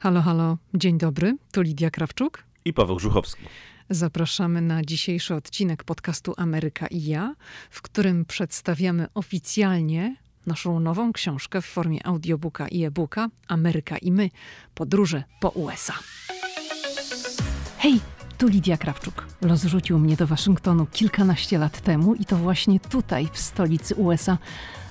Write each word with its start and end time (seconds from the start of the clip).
Halo, 0.00 0.22
halo, 0.22 0.58
dzień 0.74 0.98
dobry, 0.98 1.36
tu 1.52 1.62
Lidia 1.62 1.90
Krawczuk. 1.90 2.44
I 2.64 2.72
Paweł 2.72 2.96
Grzuchowski. 2.96 3.42
Zapraszamy 3.90 4.60
na 4.60 4.82
dzisiejszy 4.82 5.34
odcinek 5.34 5.84
podcastu 5.84 6.34
Ameryka 6.36 6.86
i 6.86 7.04
ja, 7.04 7.34
w 7.70 7.82
którym 7.82 8.24
przedstawiamy 8.24 9.06
oficjalnie 9.14 10.16
naszą 10.46 10.80
nową 10.80 11.12
książkę 11.12 11.62
w 11.62 11.66
formie 11.66 12.06
audiobooka 12.06 12.68
i 12.68 12.84
e-booka 12.84 13.28
Ameryka 13.48 13.98
i 13.98 14.12
my 14.12 14.30
podróże 14.74 15.24
po 15.40 15.48
USA. 15.48 15.94
Hej, 17.78 18.00
tu 18.38 18.48
Lidia 18.48 18.76
Krawczuk. 18.76 19.26
Los 19.42 19.64
rzucił 19.64 19.98
mnie 19.98 20.16
do 20.16 20.26
Waszyngtonu 20.26 20.86
kilkanaście 20.86 21.58
lat 21.58 21.80
temu 21.80 22.14
i 22.14 22.24
to 22.24 22.36
właśnie 22.36 22.80
tutaj, 22.80 23.28
w 23.32 23.38
stolicy 23.38 23.94
USA, 23.94 24.38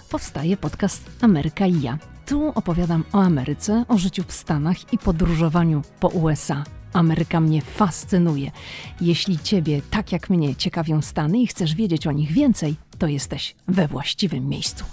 powstaje 0.09 0.57
podcast 0.57 1.09
Ameryka 1.21 1.67
i 1.67 1.81
ja. 1.81 1.97
Tu 2.27 2.51
opowiadam 2.55 3.03
o 3.13 3.21
Ameryce, 3.21 3.85
o 3.87 3.97
życiu 3.97 4.23
w 4.27 4.31
Stanach 4.31 4.93
i 4.93 4.97
podróżowaniu 4.97 5.81
po 5.99 6.07
USA. 6.07 6.63
Ameryka 6.93 7.39
mnie 7.39 7.61
fascynuje. 7.61 8.51
Jeśli 9.01 9.39
Ciebie, 9.39 9.81
tak 9.89 10.11
jak 10.11 10.29
mnie, 10.29 10.55
ciekawią 10.55 11.01
Stany 11.01 11.39
i 11.39 11.47
chcesz 11.47 11.75
wiedzieć 11.75 12.07
o 12.07 12.11
nich 12.11 12.31
więcej, 12.31 12.75
to 12.99 13.07
jesteś 13.07 13.55
we 13.67 13.87
właściwym 13.87 14.47
miejscu. 14.47 14.85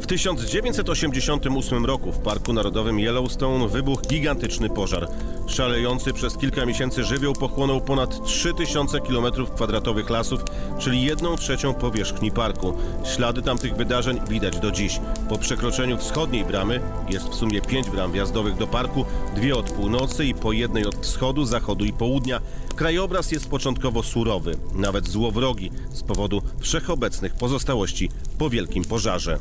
W 0.00 0.06
1988 0.06 1.86
roku 1.86 2.12
w 2.12 2.18
Parku 2.18 2.52
Narodowym 2.52 3.00
Yellowstone 3.00 3.68
wybuchł 3.68 4.02
gigantyczny 4.08 4.70
pożar. 4.70 5.08
Szalejący 5.46 6.12
przez 6.12 6.36
kilka 6.36 6.66
miesięcy 6.66 7.04
żywioł 7.04 7.32
pochłonął 7.32 7.80
ponad 7.80 8.24
3000 8.24 8.98
km2 8.98 10.10
lasów, 10.10 10.40
czyli 10.78 11.02
1 11.02 11.36
trzecią 11.36 11.74
powierzchni 11.74 12.30
parku. 12.30 12.65
Ślady 13.04 13.42
tamtych 13.42 13.76
wydarzeń 13.76 14.20
widać 14.28 14.60
do 14.60 14.70
dziś. 14.70 15.00
Po 15.28 15.38
przekroczeniu 15.38 15.98
wschodniej 15.98 16.44
bramy 16.44 16.80
jest 17.08 17.28
w 17.28 17.34
sumie 17.34 17.60
pięć 17.60 17.90
bram 17.90 18.12
wjazdowych 18.12 18.56
do 18.56 18.66
parku, 18.66 19.04
dwie 19.36 19.56
od 19.56 19.70
północy 19.70 20.24
i 20.24 20.34
po 20.34 20.52
jednej 20.52 20.86
od 20.86 20.96
wschodu, 20.96 21.44
zachodu 21.44 21.84
i 21.84 21.92
południa. 21.92 22.40
Krajobraz 22.76 23.32
jest 23.32 23.48
początkowo 23.48 24.02
surowy, 24.02 24.56
nawet 24.74 25.08
złowrogi, 25.08 25.70
z 25.92 26.02
powodu 26.02 26.42
wszechobecnych 26.60 27.34
pozostałości 27.34 28.10
po 28.38 28.50
wielkim 28.50 28.84
pożarze. 28.84 29.38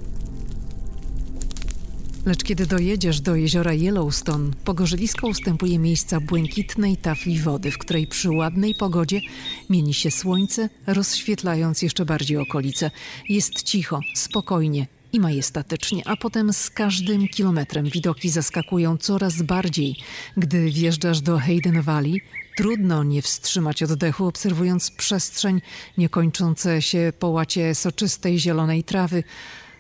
Lecz 2.26 2.44
kiedy 2.44 2.66
dojedziesz 2.66 3.22
do 3.22 3.36
jeziora 3.36 3.74
Yellowstone, 3.74 4.52
pogorzelisko 4.64 5.28
ustępuje 5.28 5.80
miejsca 5.80 6.20
błękitnej 6.20 6.98
tafli 6.98 7.40
wody, 7.40 7.72
w 7.72 7.78
której 7.78 8.08
przy 8.08 8.32
ładnej 8.32 8.76
pogodzie 8.76 9.22
mieni 9.70 9.94
się 9.94 10.12
słońce, 10.12 10.70
rozświetlając 10.88 11.82
jeszcze 11.82 12.06
bardziej 12.06 12.38
okolice. 12.38 12.92
Jest 13.30 13.64
cicho, 13.64 14.00
spokojnie 14.16 14.88
i 15.14 15.20
majestatycznie, 15.20 16.08
a 16.08 16.16
potem 16.18 16.54
z 16.54 16.70
każdym 16.70 17.28
kilometrem 17.28 17.86
widoki 17.86 18.30
zaskakują 18.30 18.98
coraz 18.98 19.42
bardziej. 19.42 19.96
Gdy 20.38 20.72
wjeżdżasz 20.72 21.22
do 21.22 21.38
Hayden 21.38 21.82
Valley, 21.82 22.22
trudno 22.58 23.04
nie 23.04 23.22
wstrzymać 23.22 23.84
oddechu, 23.84 24.26
obserwując 24.26 24.92
przestrzeń 24.92 25.62
niekończące 25.98 26.82
się 26.82 27.14
połacie 27.20 27.76
soczystej 27.76 28.40
zielonej 28.40 28.84
trawy, 28.84 29.24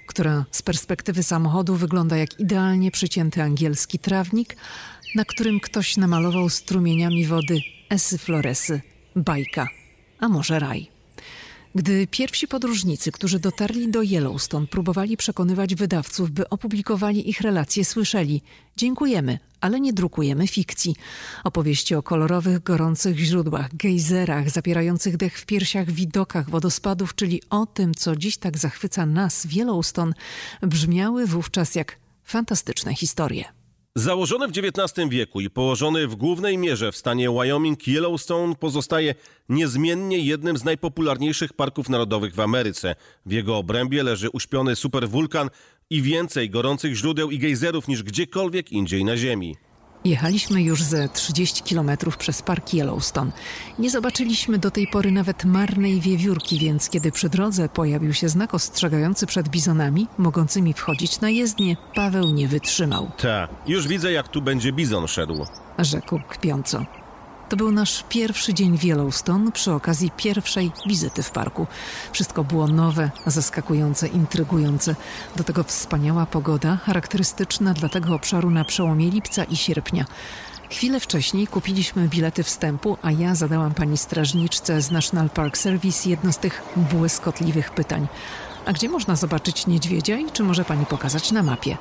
która 0.05 0.45
z 0.51 0.61
perspektywy 0.61 1.23
samochodu 1.23 1.75
wygląda 1.75 2.17
jak 2.17 2.39
idealnie 2.39 2.91
przycięty 2.91 3.41
angielski 3.41 3.99
trawnik, 3.99 4.55
na 5.16 5.25
którym 5.25 5.59
ktoś 5.59 5.97
namalował 5.97 6.49
strumieniami 6.49 7.25
wody 7.25 7.59
esy 7.89 8.17
floresy, 8.17 8.81
bajka, 9.16 9.67
a 10.19 10.29
może 10.29 10.59
raj. 10.59 10.94
Gdy 11.75 12.08
pierwsi 12.08 12.47
podróżnicy, 12.47 13.12
którzy 13.12 13.40
dotarli 13.40 13.91
do 13.91 14.02
Yellowstone, 14.02 14.68
próbowali 14.68 15.18
przekonywać 15.18 15.75
wydawców, 15.75 16.31
by 16.31 16.50
opublikowali 16.50 17.30
ich 17.30 17.41
relacje, 17.41 17.86
słyszeli: 17.86 18.41
Dziękujemy, 18.78 19.40
ale 19.62 19.80
nie 19.80 19.94
drukujemy 19.94 20.47
fikcji. 20.47 20.96
Opowieści 21.44 21.96
o 21.96 22.03
kolorowych, 22.03 22.64
gorących 22.64 23.18
źródłach, 23.19 23.75
gejzerach, 23.75 24.50
zapierających 24.50 25.18
dech 25.18 25.40
w 25.40 25.46
piersiach, 25.46 25.91
widokach 25.91 26.50
wodospadów, 26.50 27.16
czyli 27.16 27.41
o 27.50 27.66
tym, 27.66 27.94
co 27.94 28.16
dziś 28.16 28.38
tak 28.38 28.58
zachwyca 28.58 29.06
nas 29.06 29.47
w 29.47 29.53
Yellowstone, 29.56 30.14
brzmiały 30.62 31.28
wówczas 31.28 31.75
jak 31.75 31.97
fantastyczne 32.24 32.96
historie. 32.96 33.65
Założony 33.97 34.47
w 34.47 34.51
XIX 34.57 35.09
wieku 35.09 35.41
i 35.41 35.50
położony 35.50 36.07
w 36.07 36.16
głównej 36.16 36.57
mierze 36.57 36.91
w 36.91 36.97
stanie 36.97 37.31
Wyoming, 37.31 37.88
Yellowstone 37.88 38.56
pozostaje 38.56 39.16
niezmiennie 39.50 40.19
jednym 40.19 40.57
z 40.57 40.63
najpopularniejszych 40.63 41.53
parków 41.53 41.89
narodowych 41.89 42.35
w 42.35 42.39
Ameryce. 42.39 42.95
W 43.25 43.31
jego 43.31 43.57
obrębie 43.57 44.03
leży 44.03 44.29
uśpiony 44.29 44.75
superwulkan 44.75 45.50
i 45.89 46.01
więcej 46.01 46.50
gorących 46.50 46.95
źródeł 46.95 47.31
i 47.31 47.39
gejzerów 47.39 47.88
niż 47.88 48.03
gdziekolwiek 48.03 48.72
indziej 48.72 49.05
na 49.05 49.17
Ziemi. 49.17 49.55
Jechaliśmy 50.05 50.63
już 50.63 50.83
ze 50.83 51.09
30 51.09 51.63
kilometrów 51.63 52.17
przez 52.17 52.41
park 52.41 52.73
Yellowstone. 52.73 53.31
Nie 53.79 53.89
zobaczyliśmy 53.89 54.57
do 54.57 54.71
tej 54.71 54.88
pory 54.88 55.11
nawet 55.11 55.45
marnej 55.45 56.01
wiewiórki, 56.01 56.59
więc 56.59 56.89
kiedy 56.89 57.11
przy 57.11 57.29
drodze 57.29 57.69
pojawił 57.69 58.13
się 58.13 58.29
znak 58.29 58.53
ostrzegający 58.53 59.25
przed 59.25 59.49
bizonami, 59.49 60.07
mogącymi 60.17 60.73
wchodzić 60.73 61.21
na 61.21 61.29
jezdnię, 61.29 61.77
Paweł 61.95 62.29
nie 62.31 62.47
wytrzymał. 62.47 63.11
Ta, 63.17 63.47
już 63.67 63.88
widzę 63.88 64.11
jak 64.11 64.27
tu 64.27 64.41
będzie 64.41 64.73
bizon 64.73 65.07
szedł. 65.07 65.45
Rzekł 65.79 66.19
kpiąco. 66.29 66.85
To 67.50 67.56
był 67.56 67.72
nasz 67.72 68.03
pierwszy 68.09 68.53
dzień 68.53 68.78
w 68.78 68.84
Yellowstone 68.84 69.52
przy 69.52 69.72
okazji 69.74 70.12
pierwszej 70.18 70.72
wizyty 70.86 71.24
w 71.24 71.32
parku. 71.32 71.68
Wszystko 72.12 72.44
było 72.44 72.68
nowe, 72.68 73.12
zaskakujące, 73.26 74.08
intrygujące. 74.08 74.96
Do 75.36 75.44
tego 75.44 75.64
wspaniała 75.64 76.26
pogoda, 76.26 76.78
charakterystyczna 76.78 77.74
dla 77.74 77.90
tego 77.90 78.16
obszaru 78.16 78.52
na 78.52 78.66
przełomie 78.66 79.09
lipca 79.09 79.44
i 79.44 79.56
sierpnia. 79.56 80.06
Chwilę 80.70 81.00
wcześniej 81.00 81.47
kupiliśmy 81.47 82.08
bilety 82.08 82.44
wstępu, 82.44 82.97
a 83.02 83.12
ja 83.12 83.36
zadałam 83.36 83.74
pani 83.74 83.97
strażniczce 83.97 84.82
z 84.82 84.92
National 84.92 85.30
Park 85.30 85.58
Service 85.58 86.09
jedno 86.09 86.34
z 86.34 86.38
tych 86.38 86.64
błyskotliwych 86.76 87.72
pytań. 87.72 88.08
A 88.66 88.73
gdzie 88.73 88.90
można 88.90 89.16
zobaczyć 89.16 89.67
niedźwiedzia 89.67 90.17
i 90.17 90.32
czy 90.32 90.44
może 90.44 90.66
pani 90.66 90.85
pokazać 90.85 91.32
na 91.32 91.44
mapie? 91.44 91.78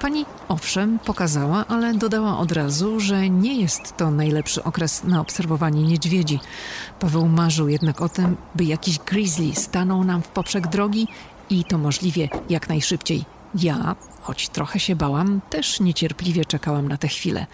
Pani 0.00 0.26
owszem 0.48 0.98
pokazała, 0.98 1.64
ale 1.68 1.94
dodała 1.94 2.38
od 2.38 2.52
razu, 2.52 3.00
że 3.00 3.30
nie 3.30 3.60
jest 3.60 3.96
to 3.96 4.10
najlepszy 4.10 4.64
okres 4.64 5.04
na 5.04 5.20
obserwowanie 5.20 5.82
niedźwiedzi. 5.82 6.40
Paweł 7.00 7.28
marzył 7.28 7.68
jednak 7.68 8.02
o 8.02 8.08
tym, 8.08 8.36
by 8.54 8.64
jakiś 8.64 8.98
grizzly 8.98 9.54
stanął 9.54 10.04
nam 10.04 10.22
w 10.22 10.28
poprzek 10.28 10.66
drogi 10.66 11.08
i 11.50 11.64
to 11.64 11.78
możliwie 11.78 12.28
jak 12.48 12.68
najszybciej. 12.68 13.24
Ja, 13.54 13.96
choć 14.20 14.48
trochę 14.48 14.80
się 14.80 14.96
bałam, 14.96 15.40
też 15.50 15.80
niecierpliwie 15.80 16.44
czekałam 16.44 16.88
na 16.88 16.96
tę 16.96 17.08
chwilę. 17.08 17.46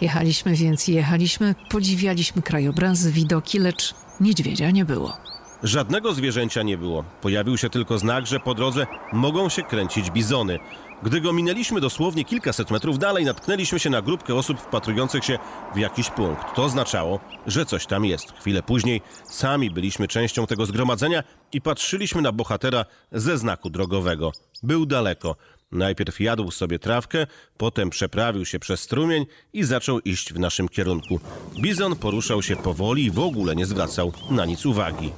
Jechaliśmy 0.00 0.54
więc 0.54 0.88
jechaliśmy, 0.88 1.54
podziwialiśmy 1.70 2.42
krajobrazy, 2.42 3.12
widoki, 3.12 3.58
lecz 3.58 3.94
niedźwiedzia 4.20 4.70
nie 4.70 4.84
było. 4.84 5.16
Żadnego 5.62 6.14
zwierzęcia 6.14 6.62
nie 6.62 6.78
było. 6.78 7.04
Pojawił 7.20 7.58
się 7.58 7.70
tylko 7.70 7.98
znak, 7.98 8.26
że 8.26 8.40
po 8.40 8.54
drodze 8.54 8.86
mogą 9.12 9.48
się 9.48 9.62
kręcić 9.62 10.10
bizony. 10.10 10.58
Gdy 11.02 11.20
go 11.20 11.32
minęliśmy 11.32 11.80
dosłownie 11.80 12.24
kilkaset 12.24 12.70
metrów 12.70 12.98
dalej, 12.98 13.24
natknęliśmy 13.24 13.78
się 13.78 13.90
na 13.90 14.02
grupkę 14.02 14.34
osób 14.34 14.60
wpatrujących 14.60 15.24
się 15.24 15.38
w 15.74 15.78
jakiś 15.78 16.10
punkt. 16.10 16.54
To 16.54 16.64
oznaczało, 16.64 17.20
że 17.46 17.66
coś 17.66 17.86
tam 17.86 18.04
jest. 18.04 18.32
Chwilę 18.32 18.62
później 18.62 19.02
sami 19.24 19.70
byliśmy 19.70 20.08
częścią 20.08 20.46
tego 20.46 20.66
zgromadzenia 20.66 21.22
i 21.52 21.60
patrzyliśmy 21.60 22.22
na 22.22 22.32
bohatera 22.32 22.84
ze 23.12 23.38
znaku 23.38 23.70
drogowego. 23.70 24.32
Był 24.62 24.86
daleko. 24.86 25.36
Najpierw 25.72 26.20
jadł 26.20 26.50
sobie 26.50 26.78
trawkę, 26.78 27.26
potem 27.56 27.90
przeprawił 27.90 28.44
się 28.44 28.58
przez 28.58 28.80
strumień 28.80 29.26
i 29.52 29.64
zaczął 29.64 30.00
iść 30.00 30.32
w 30.32 30.38
naszym 30.38 30.68
kierunku. 30.68 31.20
Bizon 31.60 31.96
poruszał 31.96 32.42
się 32.42 32.56
powoli 32.56 33.04
i 33.04 33.10
w 33.10 33.18
ogóle 33.18 33.56
nie 33.56 33.66
zwracał 33.66 34.12
na 34.30 34.44
nic 34.44 34.66
uwagi. 34.66 35.12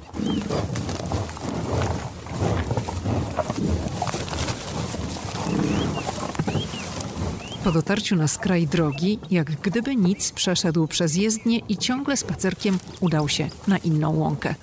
Po 7.63 7.71
dotarciu 7.71 8.15
na 8.15 8.27
skraj 8.27 8.67
drogi, 8.67 9.19
jak 9.31 9.51
gdyby 9.51 9.95
nic, 9.95 10.31
przeszedł 10.31 10.87
przez 10.87 11.15
jezdnię 11.15 11.59
i 11.69 11.77
ciągle 11.77 12.17
spacerkiem 12.17 12.79
udał 12.99 13.29
się 13.29 13.49
na 13.67 13.77
inną 13.77 14.15
łąkę. 14.15 14.55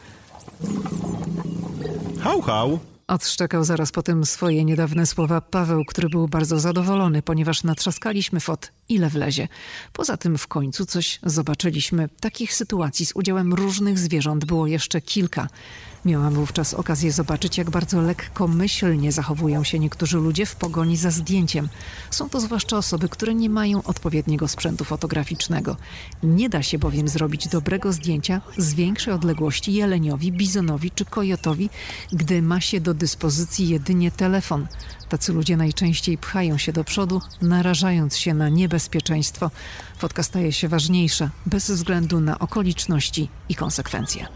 Hał, 2.20 2.42
hał! 2.42 2.78
Odszczekał 3.08 3.64
zaraz 3.64 3.92
po 3.92 4.02
tym 4.02 4.26
swoje 4.26 4.64
niedawne 4.64 5.06
słowa 5.06 5.40
Paweł, 5.40 5.84
który 5.84 6.08
był 6.08 6.28
bardzo 6.28 6.60
zadowolony, 6.60 7.22
ponieważ 7.22 7.64
natrzaskaliśmy 7.64 8.40
fot 8.40 8.72
ile 8.88 9.08
wlezie. 9.08 9.48
Poza 9.92 10.16
tym 10.16 10.38
w 10.38 10.46
końcu 10.46 10.86
coś 10.86 11.18
zobaczyliśmy. 11.22 12.08
Takich 12.20 12.54
sytuacji 12.54 13.06
z 13.06 13.12
udziałem 13.16 13.54
różnych 13.54 13.98
zwierząt 13.98 14.44
było 14.44 14.66
jeszcze 14.66 15.00
kilka. 15.00 15.48
Miałam 16.04 16.34
wówczas 16.34 16.74
okazję 16.74 17.12
zobaczyć, 17.12 17.58
jak 17.58 17.70
bardzo 17.70 18.02
lekkomyślnie 18.02 19.12
zachowują 19.12 19.64
się 19.64 19.78
niektórzy 19.78 20.16
ludzie 20.16 20.46
w 20.46 20.56
pogoni 20.56 20.96
za 20.96 21.10
zdjęciem. 21.10 21.68
Są 22.10 22.28
to 22.28 22.40
zwłaszcza 22.40 22.76
osoby, 22.76 23.08
które 23.08 23.34
nie 23.34 23.50
mają 23.50 23.82
odpowiedniego 23.82 24.48
sprzętu 24.48 24.84
fotograficznego. 24.84 25.76
Nie 26.22 26.48
da 26.48 26.62
się 26.62 26.78
bowiem 26.78 27.08
zrobić 27.08 27.48
dobrego 27.48 27.92
zdjęcia 27.92 28.40
z 28.56 28.74
większej 28.74 29.14
odległości 29.14 29.72
jeleniowi, 29.72 30.32
bizonowi 30.32 30.90
czy 30.90 31.04
kojotowi, 31.04 31.70
gdy 32.12 32.42
ma 32.42 32.60
się 32.60 32.80
do 32.80 32.94
dyspozycji 32.94 33.68
jedynie 33.68 34.10
telefon. 34.10 34.66
Tacy 35.08 35.32
ludzie 35.32 35.56
najczęściej 35.56 36.18
pchają 36.18 36.58
się 36.58 36.72
do 36.72 36.84
przodu, 36.84 37.20
narażając 37.42 38.16
się 38.16 38.34
na 38.34 38.48
niebezpieczeństwo. 38.48 39.50
Fotka 39.98 40.22
staje 40.22 40.52
się 40.52 40.68
ważniejsza, 40.68 41.30
bez 41.46 41.70
względu 41.70 42.20
na 42.20 42.38
okoliczności 42.38 43.28
i 43.48 43.54
konsekwencje. 43.54 44.28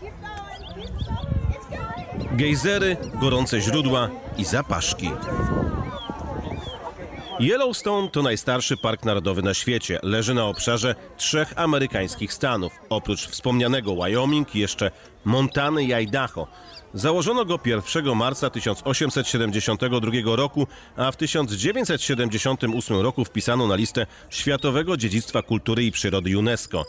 Gejzery, 2.31 2.97
gorące 3.21 3.61
źródła 3.61 4.11
i 4.39 4.45
zapaszki. 4.45 5.11
Yellowstone 7.41 8.09
to 8.09 8.23
najstarszy 8.23 8.77
park 8.77 9.05
narodowy 9.05 9.43
na 9.43 9.55
świecie. 9.55 9.99
Leży 10.03 10.35
na 10.35 10.45
obszarze 10.45 10.95
trzech 11.17 11.53
amerykańskich 11.57 12.33
stanów. 12.33 12.73
Oprócz 12.89 13.29
wspomnianego 13.29 13.95
Wyoming, 13.95 14.55
jeszcze 14.55 14.91
Montany 15.25 15.85
i 15.85 15.93
Idaho. 15.95 16.47
Założono 16.95 17.45
go 17.45 17.59
1 17.65 18.17
marca 18.17 18.51
1872 18.51 20.37
roku, 20.37 20.67
a 20.97 21.13
w 21.13 21.17
1978 21.17 23.01
roku 23.01 23.25
wpisano 23.25 23.67
na 23.67 23.77
listę 23.77 24.07
Światowego 24.31 24.97
Dziedzictwa 24.97 25.43
Kultury 25.43 25.85
i 25.85 25.93
Przyrody 25.93 26.39
UNESCO. 26.39 26.85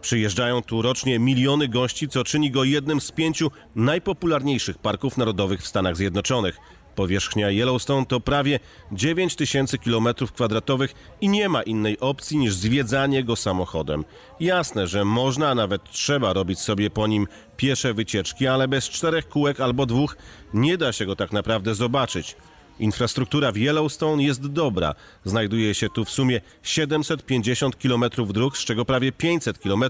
Przyjeżdżają 0.00 0.62
tu 0.62 0.82
rocznie 0.82 1.18
miliony 1.18 1.68
gości, 1.68 2.08
co 2.08 2.24
czyni 2.24 2.50
go 2.50 2.64
jednym 2.64 3.00
z 3.00 3.12
pięciu 3.12 3.50
najpopularniejszych 3.74 4.78
parków 4.78 5.18
narodowych 5.18 5.62
w 5.62 5.66
Stanach 5.66 5.96
Zjednoczonych. 5.96 6.58
Powierzchnia 6.94 7.50
Yellowstone 7.50 8.06
to 8.06 8.20
prawie 8.20 8.60
9 8.92 9.36
tysięcy 9.36 9.78
kilometrów 9.78 10.32
kwadratowych 10.32 10.94
i 11.20 11.28
nie 11.28 11.48
ma 11.48 11.62
innej 11.62 12.00
opcji 12.00 12.38
niż 12.38 12.54
zwiedzanie 12.54 13.24
go 13.24 13.36
samochodem. 13.36 14.04
Jasne, 14.40 14.86
że 14.86 15.04
można, 15.04 15.48
a 15.48 15.54
nawet 15.54 15.90
trzeba 15.90 16.32
robić 16.32 16.58
sobie 16.58 16.90
po 16.90 17.06
nim 17.06 17.26
piesze 17.56 17.94
wycieczki, 17.94 18.46
ale 18.46 18.68
bez 18.68 18.88
czterech 18.88 19.28
kółek 19.28 19.60
albo 19.60 19.86
dwóch 19.86 20.16
nie 20.54 20.78
da 20.78 20.92
się 20.92 21.06
go 21.06 21.16
tak 21.16 21.32
naprawdę 21.32 21.74
zobaczyć. 21.74 22.36
Infrastruktura 22.80 23.52
w 23.52 23.56
Yellowstone 23.56 24.22
jest 24.22 24.46
dobra. 24.46 24.94
Znajduje 25.24 25.74
się 25.74 25.88
tu 25.88 26.04
w 26.04 26.10
sumie 26.10 26.40
750 26.62 27.76
km 27.76 28.04
dróg, 28.28 28.58
z 28.58 28.64
czego 28.64 28.84
prawie 28.84 29.12
500 29.12 29.58
km 29.58 29.84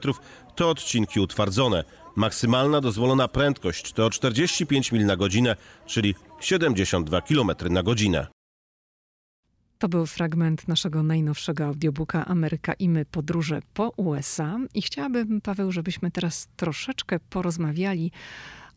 to 0.56 0.70
odcinki 0.70 1.20
utwardzone. 1.20 1.84
Maksymalna 2.16 2.80
dozwolona 2.80 3.28
prędkość 3.28 3.92
to 3.92 4.10
45 4.10 4.92
mil 4.92 5.06
na 5.06 5.16
godzinę, 5.16 5.56
czyli 5.86 6.14
72 6.40 7.20
km 7.20 7.50
na 7.70 7.82
godzinę. 7.82 8.26
To 9.78 9.88
był 9.88 10.06
fragment 10.06 10.68
naszego 10.68 11.02
najnowszego 11.02 11.64
audiobooka 11.64 12.24
Ameryka 12.24 12.72
i 12.72 12.88
my 12.88 13.04
podróże 13.04 13.60
po 13.74 13.88
USA. 13.96 14.58
I 14.74 14.82
chciałabym, 14.82 15.40
Paweł, 15.40 15.72
żebyśmy 15.72 16.10
teraz 16.10 16.48
troszeczkę 16.56 17.20
porozmawiali 17.20 18.12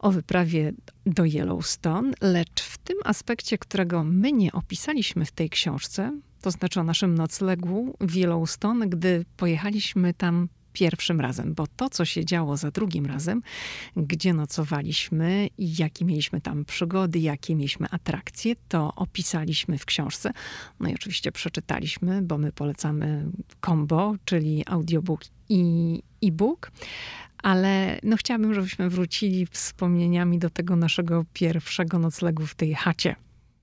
o 0.03 0.11
wyprawie 0.11 0.73
do 1.05 1.25
Yellowstone, 1.25 2.13
lecz 2.21 2.61
w 2.61 2.77
tym 2.77 2.97
aspekcie, 3.03 3.57
którego 3.57 4.03
my 4.03 4.31
nie 4.31 4.51
opisaliśmy 4.51 5.25
w 5.25 5.31
tej 5.31 5.49
książce, 5.49 6.19
to 6.41 6.51
znaczy 6.51 6.79
o 6.79 6.83
naszym 6.83 7.15
noclegu 7.15 7.97
w 7.99 8.15
Yellowstone, 8.15 8.89
gdy 8.89 9.25
pojechaliśmy 9.37 10.13
tam 10.13 10.47
pierwszym 10.73 11.21
razem, 11.21 11.53
bo 11.53 11.67
to, 11.67 11.89
co 11.89 12.05
się 12.05 12.25
działo 12.25 12.57
za 12.57 12.71
drugim 12.71 13.05
razem, 13.05 13.41
gdzie 13.97 14.33
nocowaliśmy 14.33 15.49
i 15.57 15.75
jakie 15.77 16.05
mieliśmy 16.05 16.41
tam 16.41 16.65
przygody, 16.65 17.19
jakie 17.19 17.55
mieliśmy 17.55 17.87
atrakcje, 17.91 18.55
to 18.67 18.95
opisaliśmy 18.95 19.77
w 19.77 19.85
książce. 19.85 20.31
No 20.79 20.89
i 20.89 20.93
oczywiście 20.95 21.31
przeczytaliśmy, 21.31 22.21
bo 22.21 22.37
my 22.37 22.51
polecamy 22.51 23.31
combo, 23.65 24.15
czyli 24.25 24.63
audiobook 24.65 25.21
i 25.49 26.01
e-book 26.27 26.71
ale 27.43 27.99
no 28.03 28.17
chciałabym, 28.17 28.53
żebyśmy 28.53 28.89
wrócili 28.89 29.45
wspomnieniami 29.45 30.39
do 30.39 30.49
tego 30.49 30.75
naszego 30.75 31.25
pierwszego 31.33 31.99
noclegu 31.99 32.45
w 32.45 32.55
tej 32.55 32.73
chacie. 32.73 33.15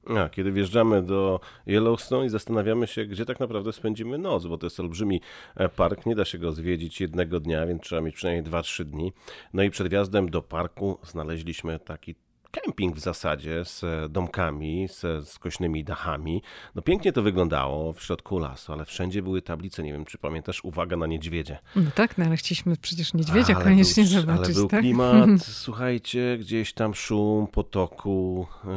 A, 0.07 0.29
kiedy 0.29 0.53
wjeżdżamy 0.53 1.03
do 1.03 1.41
Yellowstone 1.67 2.27
i 2.27 2.29
zastanawiamy 2.29 2.87
się, 2.87 3.07
gdzie 3.07 3.27
tak 3.27 3.41
naprawdę 3.41 3.73
spędzimy 3.73 4.19
noc, 4.19 4.47
bo 4.47 4.59
to 4.59 4.67
jest 4.67 4.81
olbrzymi 4.81 5.21
e, 5.57 5.69
park, 5.69 6.07
nie 6.07 6.15
da 6.15 6.25
się 6.25 6.39
go 6.39 6.53
zwiedzić 6.53 7.01
jednego 7.01 7.41
dnia, 7.41 7.67
więc 7.67 7.83
trzeba 7.83 8.03
mieć 8.03 8.15
przynajmniej 8.15 8.53
2-3 8.53 8.85
dni. 8.85 9.12
No 9.55 9.62
i 9.62 9.71
przed 9.71 9.88
wjazdem 9.88 10.31
do 10.31 10.43
parku 10.43 10.99
znaleźliśmy 11.02 11.79
taki 11.79 12.14
kemping 12.50 12.97
w 12.97 13.00
zasadzie 13.00 13.64
z 13.64 13.85
domkami, 14.12 14.88
z 14.88 15.28
skośnymi 15.28 15.85
dachami. 15.85 16.42
No 16.75 16.83
pięknie 16.83 17.12
to 17.12 17.23
wyglądało 17.23 17.92
w 17.92 18.02
środku 18.02 18.38
lasu, 18.38 18.73
ale 18.73 18.85
wszędzie 18.85 19.23
były 19.23 19.42
tablice, 19.42 19.83
nie 19.83 19.92
wiem 19.92 20.04
czy 20.04 20.19
pamiętasz, 20.19 20.64
uwaga 20.64 20.97
na 20.97 21.07
niedźwiedzie. 21.07 21.59
No 21.76 21.90
tak, 21.95 22.19
no 22.19 22.25
ale 22.25 22.37
chcieliśmy 22.37 22.76
przecież 22.76 23.14
niedźwiedzia 23.14 23.54
ale 23.54 23.64
koniecznie 23.64 24.04
był, 24.04 24.12
zobaczyć. 24.12 24.45
Ale 24.45 24.54
był 24.54 24.69
tak? 24.69 24.80
klimat, 24.80 25.30
słuchajcie, 25.64 26.37
gdzieś 26.40 26.73
tam 26.73 26.95
szum 26.95 27.47
potoku, 27.47 28.47
e, 28.64 28.69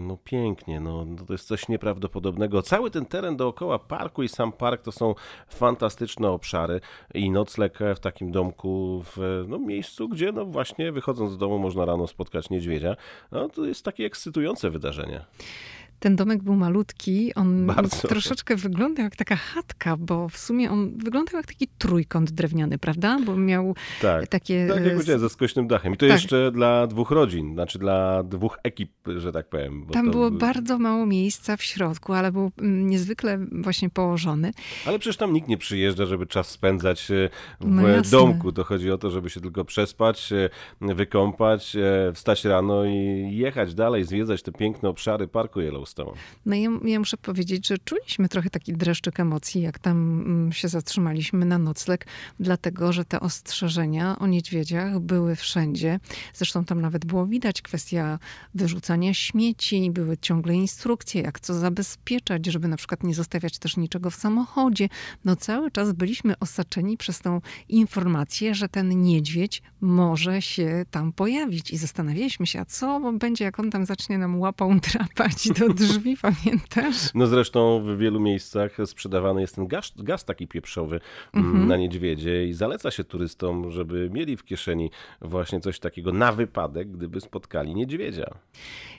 no 0.00 0.16
pięknie, 0.24 0.80
no, 0.80 1.04
no 1.04 1.24
to 1.24 1.34
jest 1.34 1.46
coś 1.46 1.68
nieprawdopodobnego. 1.68 2.62
Cały 2.62 2.90
ten 2.90 3.06
teren 3.06 3.36
dookoła 3.36 3.78
parku 3.78 4.22
i 4.22 4.28
sam 4.28 4.52
park 4.52 4.82
to 4.82 4.92
są 4.92 5.14
fantastyczne 5.48 6.30
obszary 6.30 6.80
i 7.14 7.30
nocleg 7.30 7.78
w 7.96 8.00
takim 8.00 8.32
domku 8.32 9.02
w 9.16 9.44
no, 9.48 9.58
miejscu, 9.58 10.08
gdzie 10.08 10.32
no 10.32 10.44
właśnie 10.44 10.92
wychodząc 10.92 11.30
z 11.32 11.38
domu 11.38 11.58
można 11.58 11.84
rano 11.84 12.06
spotkać 12.06 12.50
niedźwiedzia. 12.50 12.96
No, 13.32 13.48
to 13.48 13.64
jest 13.64 13.84
takie 13.84 14.04
ekscytujące 14.04 14.70
wydarzenie. 14.70 15.24
Ten 16.00 16.16
domek 16.16 16.42
był 16.42 16.54
malutki, 16.54 17.34
on 17.34 17.66
Bardzo. 17.66 18.08
troszeczkę 18.08 18.56
wyglądał 18.56 19.04
jak 19.04 19.16
taka 19.16 19.36
chatka, 19.36 19.96
bo 19.96 20.28
w 20.28 20.36
sumie 20.36 20.70
on 20.70 20.98
wyglądał 20.98 21.36
jak 21.36 21.46
taki 21.46 21.68
trójkąt 21.78 22.30
drewniany, 22.30 22.78
prawda? 22.78 23.18
Bo 23.26 23.36
miał 23.36 23.74
tak, 24.00 24.28
takie... 24.28 24.66
Tak, 24.68 24.84
jak 24.84 24.94
powiedziałem, 24.94 25.20
ze 25.20 25.28
skośnym 25.28 25.68
dachem. 25.68 25.94
I 25.94 25.96
to 25.96 26.06
tak. 26.06 26.12
jeszcze 26.12 26.52
dla 26.52 26.86
dwóch 26.86 27.10
rodzin, 27.10 27.54
znaczy 27.54 27.78
dla 27.78 28.22
dwóch 28.22 28.58
ekip, 28.62 28.90
że 29.16 29.32
tak 29.32 29.48
powiem. 29.48 29.86
Tam 29.92 30.10
było 30.10 30.30
bardzo 30.30 30.78
mało 30.78 31.06
miejsca 31.06 31.56
w 31.56 31.62
środku, 31.62 32.12
ale 32.12 32.32
był 32.32 32.50
mm, 32.58 32.86
niezwykle 32.86 33.38
właśnie 33.52 33.90
położony. 33.90 34.52
Ale 34.86 34.98
przecież 34.98 35.16
tam 35.16 35.32
nikt 35.32 35.48
nie 35.48 35.58
przyjeżdża, 35.58 36.06
żeby 36.06 36.26
czas 36.26 36.48
spędzać 36.48 37.10
e, 37.10 37.28
w 37.60 37.66
no 37.66 37.82
domku. 38.10 38.52
To 38.52 38.64
chodzi 38.64 38.90
o 38.90 38.98
to, 38.98 39.10
żeby 39.10 39.30
się 39.30 39.40
tylko 39.40 39.64
przespać, 39.64 40.32
wykąpać, 40.80 41.76
wstać 42.14 42.44
rano 42.44 42.84
i 42.84 43.28
jechać 43.32 43.74
dalej, 43.74 44.04
zwiedzać 44.04 44.42
te 44.42 44.52
piękne 44.52 44.88
obszary 44.88 45.28
Parku 45.28 45.60
Yellowstone. 45.60 45.89
No 46.46 46.56
ja, 46.56 46.70
ja 46.84 46.98
muszę 46.98 47.16
powiedzieć, 47.16 47.66
że 47.66 47.78
czuliśmy 47.78 48.28
trochę 48.28 48.50
taki 48.50 48.72
dreszczyk 48.72 49.20
emocji, 49.20 49.62
jak 49.62 49.78
tam 49.78 50.20
mm, 50.20 50.52
się 50.52 50.68
zatrzymaliśmy 50.68 51.46
na 51.46 51.58
nocleg, 51.58 52.06
dlatego, 52.40 52.92
że 52.92 53.04
te 53.04 53.20
ostrzeżenia 53.20 54.18
o 54.18 54.26
niedźwiedziach 54.26 54.98
były 54.98 55.36
wszędzie. 55.36 56.00
Zresztą 56.34 56.64
tam 56.64 56.80
nawet 56.80 57.04
było 57.04 57.26
widać 57.26 57.62
kwestia 57.62 58.18
wyrzucania 58.54 59.14
śmieci, 59.14 59.90
były 59.90 60.18
ciągle 60.18 60.54
instrukcje, 60.54 61.22
jak 61.22 61.40
co 61.40 61.54
zabezpieczać, 61.54 62.46
żeby 62.46 62.68
na 62.68 62.76
przykład 62.76 63.02
nie 63.02 63.14
zostawiać 63.14 63.58
też 63.58 63.76
niczego 63.76 64.10
w 64.10 64.14
samochodzie. 64.14 64.88
No 65.24 65.36
cały 65.36 65.70
czas 65.70 65.92
byliśmy 65.92 66.38
osaczeni 66.38 66.96
przez 66.96 67.20
tą 67.20 67.40
informację, 67.68 68.54
że 68.54 68.68
ten 68.68 69.02
niedźwiedź 69.02 69.62
może 69.80 70.42
się 70.42 70.84
tam 70.90 71.12
pojawić 71.12 71.70
i 71.70 71.76
zastanawialiśmy 71.76 72.46
się, 72.46 72.60
a 72.60 72.64
co 72.64 73.12
będzie, 73.12 73.44
jak 73.44 73.58
on 73.60 73.70
tam 73.70 73.86
zacznie 73.86 74.18
nam 74.18 74.40
łapą 74.40 74.78
drapać 74.92 75.48
do 75.58 75.68
drzwi, 75.80 76.16
pamiętasz? 76.22 77.14
No 77.14 77.26
zresztą 77.26 77.82
w 77.84 77.98
wielu 77.98 78.20
miejscach 78.20 78.76
sprzedawany 78.84 79.40
jest 79.40 79.54
ten 79.54 79.66
gaz, 79.66 79.92
gaz 79.96 80.24
taki 80.24 80.48
pieprzowy 80.48 81.00
mm, 81.34 81.68
na 81.68 81.76
niedźwiedzie 81.76 82.46
i 82.46 82.52
zaleca 82.52 82.90
się 82.90 83.04
turystom, 83.04 83.70
żeby 83.70 84.10
mieli 84.12 84.36
w 84.36 84.44
kieszeni 84.44 84.90
właśnie 85.20 85.60
coś 85.60 85.78
takiego 85.78 86.12
na 86.12 86.32
wypadek, 86.32 86.90
gdyby 86.90 87.20
spotkali 87.20 87.74
niedźwiedzia. 87.74 88.34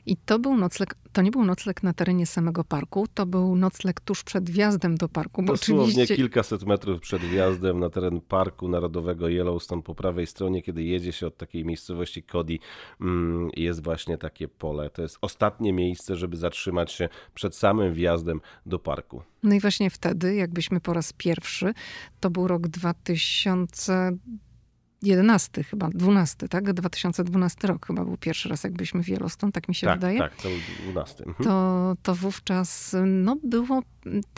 I 0.06 0.18
to 0.18 0.40
był 0.40 0.58
nocleg, 0.58 0.96
to 1.14 1.22
nie 1.22 1.32
był 1.32 1.46
nocleg 1.46 1.84
na 1.84 1.94
terenie 1.94 2.26
samego 2.26 2.64
parku, 2.64 3.06
to 3.14 3.26
był 3.26 3.56
nocleg 3.56 4.00
tuż 4.00 4.24
przed 4.24 4.50
wjazdem 4.50 4.98
do 4.98 5.10
parku. 5.10 5.44
Bo 5.44 5.54
Dosłownie 5.54 5.84
oczywiście 5.84 6.16
kilkaset 6.16 6.64
metrów 6.64 7.00
przed 7.00 7.22
wjazdem 7.22 7.80
na 7.80 7.90
teren 7.90 8.22
Parku 8.22 8.68
Narodowego 8.68 9.30
Yellowstone 9.30 9.82
po 9.82 9.96
prawej 9.96 10.28
stronie, 10.28 10.62
kiedy 10.62 10.84
jedzie 10.84 11.12
się 11.12 11.28
od 11.28 11.38
takiej 11.38 11.66
miejscowości 11.66 12.24
Cody, 12.24 12.58
mm, 13.02 13.50
jest 13.56 13.84
właśnie 13.84 14.18
takie 14.18 14.48
pole. 14.48 14.90
To 14.90 15.02
jest 15.02 15.18
ostatnie 15.22 15.74
miejsce, 15.74 16.16
żeby 16.16 16.38
zatrzymać 16.38 16.71
się 16.88 17.10
przed 17.34 17.56
samym 17.56 17.94
wjazdem 17.94 18.42
do 18.66 18.80
parku. 18.80 19.22
No 19.44 19.56
i 19.56 19.60
właśnie 19.60 19.90
wtedy, 19.90 20.36
jakbyśmy 20.36 20.80
po 20.80 20.94
raz 20.94 21.14
pierwszy, 21.14 21.74
to 22.20 22.30
był 22.30 22.48
rok 22.48 22.68
2011 22.68 25.64
chyba, 25.64 25.90
12, 25.90 26.48
tak? 26.48 26.74
2012 26.74 27.68
rok 27.68 27.88
chyba 27.88 28.06
był 28.06 28.18
pierwszy 28.18 28.50
raz, 28.50 28.64
jakbyśmy 28.64 29.04
w 29.04 29.08
Yellowstone, 29.08 29.52
tak 29.52 29.70
mi 29.70 29.76
się 29.76 29.88
tak, 29.88 30.00
wydaje. 30.00 30.20
tak, 30.20 30.36
to 30.36 30.50
był 30.50 30.58
12. 30.84 31.26
Mhm. 31.26 31.46
To, 31.46 31.96
to 32.04 32.16
wówczas 32.16 32.96
no, 33.06 33.38
było. 33.44 33.82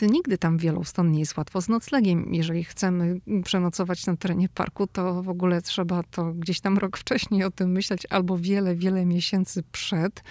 Nigdy 0.02 0.38
tam 0.38 0.58
w 0.58 0.64
Yellowstone 0.64 1.10
nie 1.10 1.20
jest 1.20 1.36
łatwo 1.36 1.60
z 1.60 1.68
noclegiem. 1.68 2.34
Jeżeli 2.34 2.64
chcemy 2.64 3.20
przenocować 3.44 4.06
na 4.06 4.16
terenie 4.16 4.48
parku, 4.48 4.86
to 4.86 5.22
w 5.22 5.28
ogóle 5.28 5.62
trzeba 5.62 6.02
to 6.02 6.32
gdzieś 6.32 6.60
tam 6.60 6.78
rok 6.78 6.96
wcześniej 6.96 7.44
o 7.44 7.50
tym 7.50 7.72
myśleć, 7.72 8.06
albo 8.10 8.38
wiele, 8.38 8.76
wiele 8.76 9.06
miesięcy 9.06 9.62
przed. 9.72 10.22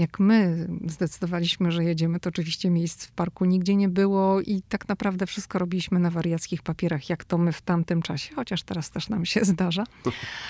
Jak 0.00 0.20
my 0.20 0.68
zdecydowaliśmy, 0.86 1.72
że 1.72 1.84
jedziemy, 1.84 2.20
to 2.20 2.28
oczywiście 2.28 2.70
miejsc 2.70 3.06
w 3.06 3.12
parku 3.12 3.44
nigdzie 3.44 3.76
nie 3.76 3.88
było 3.88 4.40
i 4.40 4.62
tak 4.68 4.88
naprawdę 4.88 5.26
wszystko 5.26 5.58
robiliśmy 5.58 5.98
na 5.98 6.10
wariackich 6.10 6.62
papierach, 6.62 7.08
jak 7.08 7.24
to 7.24 7.38
my 7.38 7.52
w 7.52 7.62
tamtym 7.62 8.02
czasie, 8.02 8.34
chociaż 8.34 8.62
teraz 8.62 8.90
też 8.90 9.08
nam 9.08 9.26
się 9.26 9.44
zdarza. 9.52 9.84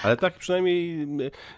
Ale 0.03 0.17
tak 0.17 0.35
przynajmniej 0.39 1.09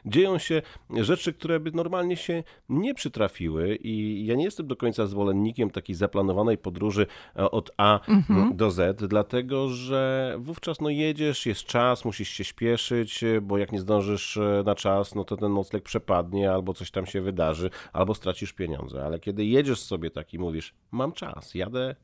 dzieją 0.06 0.38
się 0.38 0.62
rzeczy, 0.90 1.32
które 1.32 1.60
by 1.60 1.70
normalnie 1.72 2.16
się 2.16 2.42
nie 2.68 2.94
przytrafiły 2.94 3.76
i 3.76 4.26
ja 4.26 4.34
nie 4.34 4.44
jestem 4.44 4.66
do 4.66 4.76
końca 4.76 5.06
zwolennikiem 5.06 5.70
takiej 5.70 5.96
zaplanowanej 5.96 6.58
podróży 6.58 7.06
e, 7.36 7.50
od 7.50 7.70
A 7.76 8.00
Mhm. 8.08 8.56
do 8.56 8.70
Z, 8.70 9.02
dlatego 9.08 9.68
że 9.68 10.34
wówczas 10.38 10.80
no 10.80 10.90
jedziesz, 10.90 11.46
jest 11.46 11.64
czas, 11.64 12.04
musisz 12.04 12.28
się 12.28 12.44
śpieszyć, 12.44 13.24
e, 13.24 13.40
bo 13.40 13.58
jak 13.58 13.72
nie 13.72 13.80
zdążysz 13.80 14.36
e, 14.36 14.62
na 14.66 14.74
czas, 14.74 15.14
no 15.14 15.24
to 15.24 15.36
ten 15.36 15.54
nocleg 15.54 15.82
przepadnie 15.82 16.52
albo 16.52 16.74
coś 16.74 16.90
tam 16.90 17.06
się 17.06 17.20
wydarzy, 17.20 17.70
albo 17.92 18.14
stracisz 18.14 18.52
pieniądze. 18.52 19.04
Ale 19.04 19.20
kiedy 19.20 19.44
jedziesz 19.44 19.80
sobie 19.80 20.10
tak 20.10 20.34
i 20.34 20.38
mówisz, 20.38 20.74
mam 20.90 21.12
czas, 21.12 21.54
jadę 21.54 21.94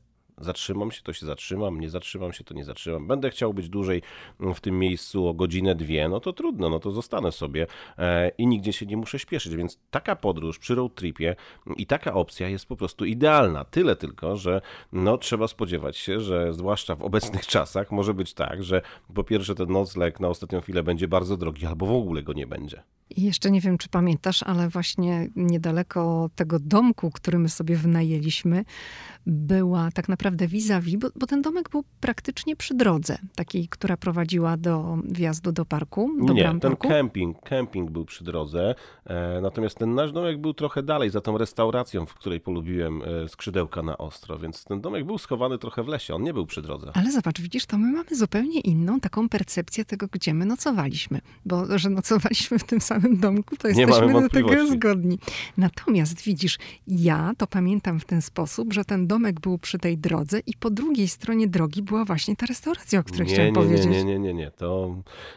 Zatrzymam 0.41 0.91
się, 0.91 1.01
to 1.01 1.13
się 1.13 1.25
zatrzymam, 1.25 1.79
nie 1.79 1.89
zatrzymam 1.89 2.33
się, 2.33 2.43
to 2.43 2.53
nie 2.53 2.65
zatrzymam. 2.65 3.07
Będę 3.07 3.29
chciał 3.29 3.53
być 3.53 3.69
dłużej 3.69 4.01
w 4.39 4.59
tym 4.59 4.79
miejscu 4.79 5.27
o 5.27 5.33
godzinę, 5.33 5.75
dwie, 5.75 6.09
no 6.09 6.19
to 6.19 6.33
trudno, 6.33 6.69
no 6.69 6.79
to 6.79 6.91
zostanę 6.91 7.31
sobie 7.31 7.67
e, 7.97 8.29
i 8.37 8.47
nigdzie 8.47 8.73
się 8.73 8.85
nie 8.85 8.97
muszę 8.97 9.19
śpieszyć. 9.19 9.55
Więc 9.55 9.79
taka 9.91 10.15
podróż 10.15 10.59
przy 10.59 10.75
road 10.75 10.95
tripie 10.95 11.35
i 11.77 11.85
taka 11.85 12.13
opcja 12.13 12.49
jest 12.49 12.65
po 12.65 12.75
prostu 12.75 13.05
idealna. 13.05 13.65
Tyle 13.65 13.95
tylko, 13.95 14.35
że 14.37 14.61
no 14.91 15.17
trzeba 15.17 15.47
spodziewać 15.47 15.97
się, 15.97 16.19
że 16.19 16.53
zwłaszcza 16.53 16.95
w 16.95 17.03
obecnych 17.03 17.47
czasach 17.55 17.91
może 17.91 18.13
być 18.13 18.33
tak, 18.33 18.63
że 18.63 18.81
po 19.13 19.23
pierwsze 19.23 19.55
ten 19.55 19.71
nocleg 19.71 20.19
na 20.19 20.27
ostatnią 20.27 20.61
chwilę 20.61 20.83
będzie 20.83 21.07
bardzo 21.07 21.37
drogi, 21.37 21.65
albo 21.65 21.85
w 21.85 21.91
ogóle 21.91 22.23
go 22.23 22.33
nie 22.33 22.47
będzie. 22.47 22.83
I 23.09 23.21
jeszcze 23.21 23.51
nie 23.51 23.61
wiem, 23.61 23.77
czy 23.77 23.89
pamiętasz, 23.89 24.43
ale 24.43 24.69
właśnie 24.69 25.29
niedaleko 25.35 26.29
tego 26.35 26.59
domku, 26.59 27.11
który 27.11 27.39
my 27.39 27.49
sobie 27.49 27.75
wynajęliśmy, 27.75 28.65
była 29.25 29.91
tak 29.91 30.09
naprawdę 30.09 30.47
vis-a-vis, 30.47 30.95
bo, 30.95 31.07
bo 31.15 31.27
ten 31.27 31.41
domek 31.41 31.69
był 31.69 31.83
praktycznie 31.99 32.55
przy 32.55 32.73
drodze, 32.75 33.17
takiej, 33.35 33.67
która 33.67 33.97
prowadziła 33.97 34.57
do 34.57 34.97
wjazdu 35.05 35.51
do 35.51 35.65
parku, 35.65 36.09
do 36.25 36.33
Nie, 36.33 36.43
ten 36.43 36.59
parku. 36.59 36.87
kemping, 36.87 37.41
kemping 37.41 37.91
był 37.91 38.05
przy 38.05 38.23
drodze, 38.23 38.75
e, 39.05 39.41
natomiast 39.41 39.77
ten 39.77 39.95
nasz 39.95 40.11
domek 40.11 40.41
był 40.41 40.53
trochę 40.53 40.83
dalej, 40.83 41.09
za 41.09 41.21
tą 41.21 41.37
restauracją, 41.37 42.05
w 42.05 42.13
której 42.13 42.39
polubiłem 42.39 43.01
e, 43.01 43.29
skrzydełka 43.29 43.81
na 43.81 43.97
ostro, 43.97 44.39
więc 44.39 44.63
ten 44.63 44.81
domek 44.81 45.05
był 45.05 45.17
schowany 45.17 45.57
trochę 45.57 45.83
w 45.83 45.87
lesie, 45.87 46.15
on 46.15 46.23
nie 46.23 46.33
był 46.33 46.45
przy 46.45 46.61
drodze. 46.61 46.91
Ale 46.93 47.11
zobacz, 47.11 47.41
widzisz, 47.41 47.65
to 47.65 47.77
my 47.77 47.91
mamy 47.91 48.15
zupełnie 48.15 48.59
inną 48.59 48.99
taką 48.99 49.29
percepcję 49.29 49.85
tego, 49.85 50.07
gdzie 50.11 50.33
my 50.33 50.45
nocowaliśmy. 50.45 51.21
Bo 51.45 51.77
że 51.77 51.89
nocowaliśmy 51.89 52.59
w 52.59 52.63
tym 52.63 52.81
samym 52.81 52.98
domku, 53.11 53.57
to 53.57 53.67
Nie 53.67 53.81
jesteśmy 53.81 54.21
do 54.21 54.29
tego 54.29 54.67
zgodni. 54.67 55.19
Natomiast 55.57 56.21
widzisz, 56.21 56.57
ja 56.87 57.31
to 57.37 57.47
pamiętam 57.47 57.99
w 57.99 58.05
ten 58.05 58.21
sposób, 58.21 58.73
że 58.73 58.85
ten 58.85 59.07
domek 59.07 59.39
był 59.39 59.57
przy 59.57 59.79
tej 59.79 59.97
drodze 59.97 60.39
i 60.45 60.53
po 60.59 60.69
drugiej 60.69 61.07
stronie 61.07 61.47
drogi 61.47 61.81
była 61.83 62.05
właśnie 62.05 62.35
ta 62.35 62.45
restauracja, 62.45 62.99
o 62.99 63.03
której 63.03 63.27
nie, 63.27 63.33
chciałam 63.33 63.47
nie, 63.47 63.53
powiedzieć. 63.55 63.85
nie, 63.85 63.91
nie, 63.91 64.03
nie, 64.03 64.19
nie, 64.19 64.33
nie. 64.33 64.51
To 64.51 64.95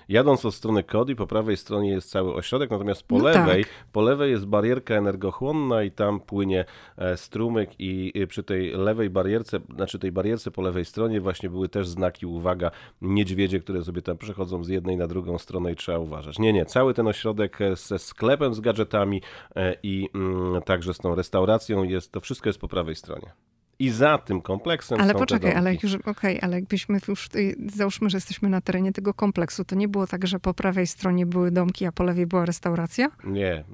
jadąc 0.09 0.45
od 0.45 0.55
strony 0.55 0.83
Kody, 0.83 1.17
po 1.17 1.27
prawej 1.27 1.57
stronie 1.57 1.91
jest 1.91 2.11
cały 2.11 2.35
ośrodek, 2.35 2.71
natomiast 2.71 3.03
po 3.03 3.19
No 3.19 3.25
lewej, 3.25 3.65
tak. 3.65 3.73
po 3.93 4.03
lewej 4.03 4.31
jest 4.31 4.47
barierka 4.47 4.95
energochłonna 4.95 5.83
i 5.83 5.91
tam 5.91 6.21
płynie 6.21 6.65
e, 6.97 7.17
strumyk 7.17 7.71
i 7.79 7.93
i 8.15 8.27
przy 8.27 8.43
tej 8.43 8.71
lewej 8.71 9.11
barierce, 9.11 9.61
znaczy 9.77 9.99
tej 9.99 10.13
barierce 10.13 10.51
po 10.51 10.63
lewej 10.63 10.85
stronie 10.85 11.21
właśnie 11.21 11.51
były 11.51 11.69
też 11.69 11.89
znaki, 11.89 12.27
uwaga, 12.27 12.71
niedźwiedzie, 13.03 13.61
które 13.61 13.85
sobie 13.85 14.03
tam 14.03 14.19
przechodzą 14.19 14.65
z 14.65 14.69
jednej 14.69 14.97
na 14.97 15.07
drugą 15.07 15.39
stronę 15.39 15.73
i 15.73 15.77
trzeba 15.77 15.99
uważać. 15.99 16.39
Nie, 16.39 16.53
nie, 16.53 16.67
cały 16.67 16.95
ten 16.95 17.07
ośrodek 17.09 17.52
e, 17.61 17.77
ze 17.77 17.99
sklepem 17.99 18.55
z 18.55 18.61
gadżetami 18.61 19.23
e, 19.57 19.77
i 19.83 20.09
mm, 20.15 20.63
także 20.63 20.95
z 20.95 20.99
tą 20.99 21.15
restauracją 21.15 21.83
jest, 21.83 22.13
to 22.13 22.21
wszystko 22.21 22.49
jest 22.49 22.59
po 22.59 22.69
prawej 22.69 22.95
stronie. 22.95 23.33
I 23.79 23.91
za 23.91 24.19
tym 24.19 24.43
kompleksem 24.43 25.01
Ale 25.01 25.13
są 25.13 25.19
poczekaj, 25.19 25.53
ale 25.55 25.75
już, 25.75 25.95
okej, 25.95 26.39
ale 26.43 26.57
jakbyśmy 26.57 26.99
już, 27.09 27.29
y, 27.37 27.57
załóżmy, 27.75 28.11
że 28.11 28.17
jesteśmy 28.17 28.49
na 28.49 28.61
terenie 28.61 28.93
tego 28.93 29.15
kompleksu, 29.15 29.65
to 29.65 29.75
nie 29.75 29.89
było 29.89 30.07
tak, 30.07 30.27
że 30.27 30.39
po 30.39 30.55
prawej 30.55 30.87
stronie 30.87 31.27
były 31.27 31.51
domki, 31.51 31.87
a 31.87 31.93
po 31.93 32.05
lewej 32.05 32.27
była 32.27 32.45
restauracja? 32.45 33.11
Nie, 33.25 33.65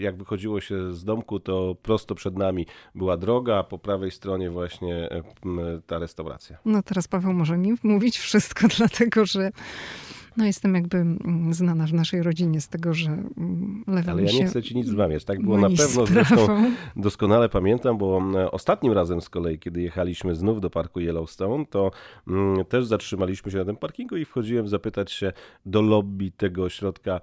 jak 0.00 0.16
wychodziło 0.16 0.60
się 0.60 0.92
z 0.94 1.04
domku, 1.04 1.40
to 1.40 1.76
prosto 1.82 2.14
przed 2.14 2.36
nami 2.36 2.66
była 2.94 3.16
droga, 3.16 3.58
a 3.58 3.64
po 3.64 3.78
prawej 3.78 4.10
stronie 4.10 4.50
właśnie 4.50 5.10
e, 5.10 5.22
ta 5.86 5.98
restauracja. 5.98 6.58
No 6.64 6.82
teraz 6.82 7.08
Paweł 7.08 7.32
może 7.32 7.58
mi 7.58 7.74
mówić 7.82 8.18
wszystko, 8.18 8.68
dlatego 8.78 9.26
że 9.26 9.50
no 10.36 10.44
jestem 10.44 10.74
jakby 10.74 10.98
mm, 10.98 11.54
znana 11.54 11.86
w 11.86 11.92
naszej 11.92 12.22
rodzinie 12.22 12.60
z 12.60 12.68
tego, 12.68 12.94
że 12.94 13.10
mm, 13.10 13.84
lewa 13.86 14.12
Ale 14.12 14.22
ja 14.22 14.32
nie 14.32 14.46
chcę 14.46 14.62
ci 14.62 14.76
nic 14.76 14.90
wmawiać. 14.90 15.24
Tak 15.24 15.42
było 15.42 15.58
na 15.58 15.68
myli 15.68 15.78
z 15.78 15.86
pewno, 15.86 16.06
zresztą 16.06 16.46
doskonale 16.96 17.48
pamiętam, 17.48 17.98
bo 17.98 18.22
e, 18.34 18.50
ostatnim 18.50 18.92
razem 18.92 19.20
z 19.20 19.28
kolei, 19.28 19.58
kiedy 19.58 19.82
jechaliśmy 19.82 20.34
znów 20.34 20.60
do 20.60 20.70
parku 20.70 21.00
Yellowstone, 21.00 21.66
to 21.66 21.90
mm, 22.28 22.64
też 22.64 22.86
zatrzymaliśmy 22.86 23.52
się 23.52 23.58
na 23.58 23.64
tym 23.64 23.76
parkingu 23.76 24.16
i 24.16 24.24
wchodziłem 24.24 24.68
zapytać 24.68 25.12
się 25.12 25.32
do 25.66 25.82
lobby 25.82 26.30
tego 26.30 26.64
ośrodka, 26.64 27.20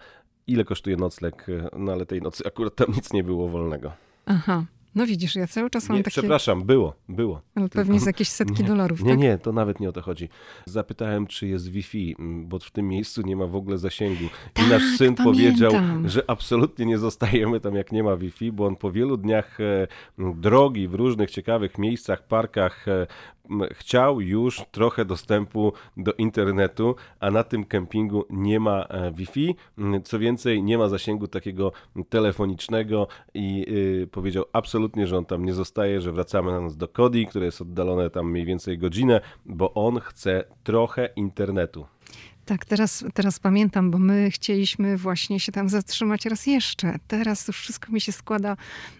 ile 0.47 0.65
kosztuje 0.65 0.97
nocleg, 0.97 1.47
no 1.77 1.91
ale 1.91 2.05
tej 2.05 2.21
nocy 2.21 2.43
akurat 2.47 2.75
tam 2.75 2.87
nic 2.95 3.13
nie 3.13 3.23
było 3.23 3.47
wolnego. 3.47 3.91
Aha, 4.25 4.65
no 4.95 5.05
widzisz, 5.05 5.35
ja 5.35 5.47
cały 5.47 5.69
czas 5.69 5.89
mam 5.89 5.97
Nie, 5.97 6.03
takie, 6.03 6.11
przepraszam, 6.11 6.63
było, 6.63 6.93
było. 7.09 7.41
ale 7.55 7.69
pewnie 7.69 7.99
z 7.99 8.05
jakieś 8.05 8.27
setki 8.29 8.63
dolarów, 8.63 9.03
Nie, 9.03 9.09
tak? 9.11 9.19
nie, 9.19 9.37
to 9.37 9.51
nawet 9.53 9.79
nie 9.79 9.89
o 9.89 9.91
to 9.91 10.01
chodzi. 10.01 10.29
Zapytałem, 10.65 11.27
czy 11.27 11.47
jest 11.47 11.71
Wi-Fi, 11.71 12.15
m, 12.19 12.47
bo 12.47 12.59
w 12.59 12.71
tym 12.71 12.87
miejscu 12.87 13.21
nie 13.21 13.35
ma 13.35 13.47
w 13.47 13.55
ogóle 13.55 13.77
zasięgu. 13.77 14.23
I 14.25 14.29
Tak, 14.53 14.69
nasz 14.69 14.83
syn 14.83 15.15
pamiętam. 15.15 15.25
powiedział, 15.25 15.71
że 16.05 16.23
absolutnie 16.27 16.85
nie 16.85 16.97
zostajemy 16.97 17.59
tam, 17.59 17.75
jak 17.75 17.91
nie 17.91 18.03
ma 18.03 18.15
Wi-Fi, 18.17 18.51
bo 18.51 18.65
on 18.65 18.75
po 18.75 18.91
wielu 18.91 19.17
dniach 19.17 19.59
e, 19.59 19.87
drogi 20.17 20.87
w 20.87 20.93
różnych 20.93 21.31
ciekawych 21.31 21.77
miejscach, 21.77 22.27
parkach 22.27 22.87
e, 22.87 23.07
chciał 23.71 24.21
już 24.21 24.61
trochę 24.71 25.05
dostępu 25.05 25.73
do 25.97 26.13
internetu, 26.13 26.95
a 27.19 27.31
na 27.31 27.43
tym 27.43 27.65
kempingu 27.65 28.25
nie 28.29 28.59
ma 28.59 28.83
e, 28.89 29.11
Wi-Fi. 29.11 29.55
M, 29.77 30.03
Co 30.03 30.19
więcej, 30.19 30.63
nie 30.63 30.77
ma 30.77 30.89
zasięgu 30.89 31.27
takiego 31.27 31.71
telefonicznego 32.09 33.07
i 33.33 33.65
y, 34.03 34.07
powiedział 34.11 34.45
absolutnie, 34.53 34.78
że 35.03 35.17
on 35.17 35.25
tam 35.25 35.45
nie 35.45 35.53
zostaje, 35.53 36.01
że 36.01 36.11
wracamy 36.11 36.51
na 36.51 36.61
nas 36.61 36.77
do 36.77 36.87
Cody, 36.87 37.25
które 37.25 37.45
jest 37.45 37.61
oddalone 37.61 38.09
tam 38.09 38.31
mniej 38.31 38.45
więcej 38.45 38.77
godzinę, 38.77 39.21
bo 39.45 39.73
on 39.73 39.99
chce 39.99 40.43
trochę 40.63 41.09
internetu. 41.15 41.85
Tak, 42.49 42.65
teraz, 42.65 43.05
teraz 43.13 43.39
pamiętam, 43.39 43.91
bo 43.91 43.97
my 43.97 44.31
chcieliśmy 44.31 44.97
właśnie 44.97 45.39
się 45.39 45.51
tam 45.51 45.69
zatrzymać 45.69 46.25
raz 46.25 46.47
jeszcze. 46.47 46.95
Teraz 47.07 47.47
już 47.47 47.59
wszystko 47.59 47.91
mi 47.91 48.01
się 48.01 48.11
składa 48.11 48.57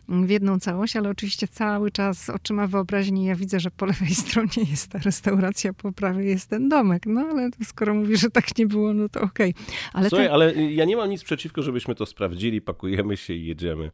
w 0.10 0.30
jedną 0.30 0.60
całość, 0.60 0.96
ale 0.96 1.10
oczywiście 1.10 1.48
cały 1.48 1.92
czas 1.92 2.30
oczyma 2.30 2.68
wyobraźni 2.68 3.26
ja 3.26 3.36
widzę, 3.36 3.60
że 3.60 3.72
po 3.72 3.86
lewej 3.86 4.16
stronie 4.26 4.70
jest 4.70 4.92
ta 4.92 5.00
restauracja, 5.00 5.74
po 5.74 5.92
prawej 5.92 6.28
jest 6.28 6.50
ten 6.50 6.70
domek. 6.70 7.06
No 7.06 7.22
ale 7.22 7.50
skoro 7.64 7.94
mówisz, 7.94 8.20
że 8.20 8.30
tak 8.30 8.58
nie 8.58 8.68
było, 8.68 8.94
no 8.94 9.10
to 9.10 9.22
okej. 9.22 9.50
Okay. 9.50 9.76
Ale 9.94 10.10
Słuchaj, 10.10 10.28
ale 10.28 10.54
ja 10.56 10.86
nie 10.86 10.98
mam 10.98 11.10
nic 11.10 11.24
przeciwko, 11.24 11.62
żebyśmy 11.62 11.96
to 11.96 12.06
sprawdzili, 12.06 12.62
pakujemy 12.62 13.18
się 13.18 13.34
i 13.34 13.46
jedziemy. 13.46 13.92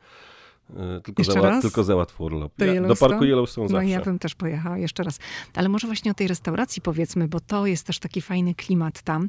E, 0.69 1.01
tylko, 1.01 1.24
za, 1.24 1.41
raz? 1.41 1.62
tylko 1.62 1.84
za 1.84 1.95
łatwy 1.95 2.24
urlop. 2.24 2.53
Do, 2.57 2.65
ja, 2.65 2.81
do 2.81 2.95
parku 2.95 3.24
Yellowstone 3.24 3.67
zawsze. 3.67 3.84
No 3.84 3.89
ja 3.89 4.01
bym 4.01 4.19
też 4.19 4.36
pojechała 4.36 4.77
jeszcze 4.77 5.03
raz. 5.03 5.19
Ale 5.53 5.69
może 5.69 5.88
właśnie 5.88 6.12
o 6.12 6.13
tej 6.13 6.27
restauracji 6.27 6.81
powiedzmy, 6.81 7.27
bo 7.27 7.39
to 7.39 7.65
jest 7.65 7.88
też 7.88 8.00
taki 8.00 8.22
fajny 8.22 8.55
klimat 8.55 9.01
tam. 9.01 9.27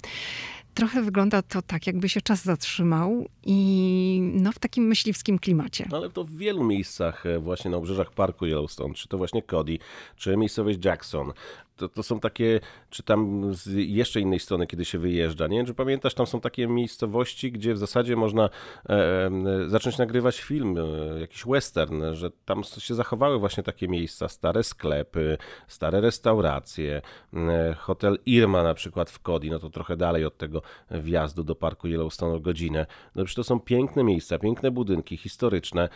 Trochę 0.77 1.03
wygląda 1.03 1.43
to 1.43 1.63
tak, 1.63 1.87
jakby 1.87 2.09
się 2.09 2.21
czas 2.21 2.45
zatrzymał 2.45 3.29
i 3.43 4.21
no, 4.35 4.53
w 4.53 4.59
takim 4.59 4.85
myśliwskim 4.85 5.39
klimacie. 5.39 5.89
Ale 5.93 6.11
to 6.11 6.25
w 6.25 6.31
wielu 6.31 6.65
miejscach 6.65 7.27
e, 7.27 7.39
właśnie 7.39 7.71
na 7.71 7.77
obrzeżach 7.77 8.13
parku 8.13 8.47
Yellowstone, 8.47 8.95
czy 8.95 9.09
to 9.09 9.19
właśnie 9.19 9.43
Cody, 9.43 9.79
czy 10.17 10.37
miejscowość 10.37 10.85
Jackson, 10.85 11.33
to, 11.77 11.89
to 11.89 12.03
są 12.03 12.21
takie, 12.21 12.61
czy 12.91 13.03
tam 13.03 13.51
z 13.55 13.67
jeszcze 13.75 14.21
innej 14.21 14.41
strony, 14.41 14.67
kiedy 14.67 14.85
się 14.85 14.99
wyjeżdża, 14.99 15.47
nie? 15.47 15.65
Czy 15.65 15.75
pamiętasz, 15.75 16.15
tam 16.15 16.27
są 16.27 16.41
takie 16.41 16.67
miejscowości, 16.67 17.53
gdzie 17.53 17.75
w 17.75 17.79
zasadzie 17.79 18.17
można 18.17 18.51
e, 18.89 18.93
e, 18.93 19.31
zacząć 19.69 19.99
nagrywać 19.99 20.41
film, 20.41 20.77
e, 20.79 21.21
jakiś 21.21 21.45
western, 21.45 22.03
że 22.13 22.31
tam 22.45 22.65
się 22.65 22.95
zachowały 22.95 23.39
właśnie 23.39 23.63
takie 23.63 23.89
miejsca, 23.89 24.29
stare 24.29 24.65
sklepy, 24.65 25.39
stare 25.69 26.01
restauracje, 26.01 27.03
e, 27.35 27.75
hotel 27.79 28.19
Irma 28.27 28.63
na 28.63 28.75
przykład 28.75 29.11
w 29.11 29.19
Cody, 29.19 29.51
no 29.51 29.59
to 29.59 29.71
trochę 29.71 29.97
dalej 29.97 30.25
od 30.25 30.37
tego 30.37 30.63
wjazdu 30.91 31.45
do 31.45 31.55
parku 31.55 31.89
Yellowstone 31.89 32.41
godzinę. 32.41 32.87
No 33.15 33.25
przecież 33.25 33.35
to 33.35 33.45
są 33.45 33.61
piękne 33.61 34.05
miejsca, 34.05 34.39
piękne 34.39 34.71
budynki 34.71 35.17
historyczne, 35.17 35.89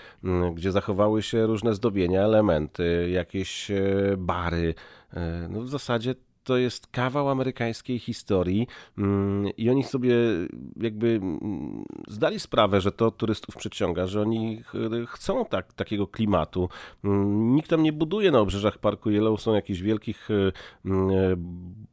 gdzie 0.55 0.73
zachowały 0.73 1.23
się 1.23 1.47
różne 1.47 1.75
zdobienia, 1.75 2.23
elementy, 2.23 3.11
jakieś 3.12 3.71
e, 3.71 3.83
bary, 4.19 4.75
e, 5.15 5.49
no 5.50 5.61
w 5.61 5.69
zasadzie 5.69 6.15
to 6.50 6.57
jest 6.57 6.87
kawał 6.87 7.28
amerykańskiej 7.28 7.99
historii 7.99 8.66
mm, 8.99 9.49
i 9.57 9.71
oni 9.71 9.85
sobie 9.85 10.14
jakby 10.76 11.09
mm, 11.09 11.85
zdali 12.09 12.40
sprawę, 12.40 12.80
że 12.80 12.92
to 12.92 13.11
turystów 13.11 13.57
przyciąga, 13.57 14.07
że 14.07 14.23
oni 14.23 14.62
chcą 15.07 15.45
tak, 15.45 15.73
takiego 15.73 16.07
klimatu. 16.07 16.69
Mm, 17.04 17.54
nikt 17.54 17.71
tam 17.71 17.83
nie 17.83 17.92
buduje 17.92 18.30
na 18.30 18.38
obrzeżach 18.40 18.78
parku 18.78 19.11
Yellowstone 19.11 19.57
jakichś 19.57 19.80
wielkich 19.80 20.28
e, 20.30 20.52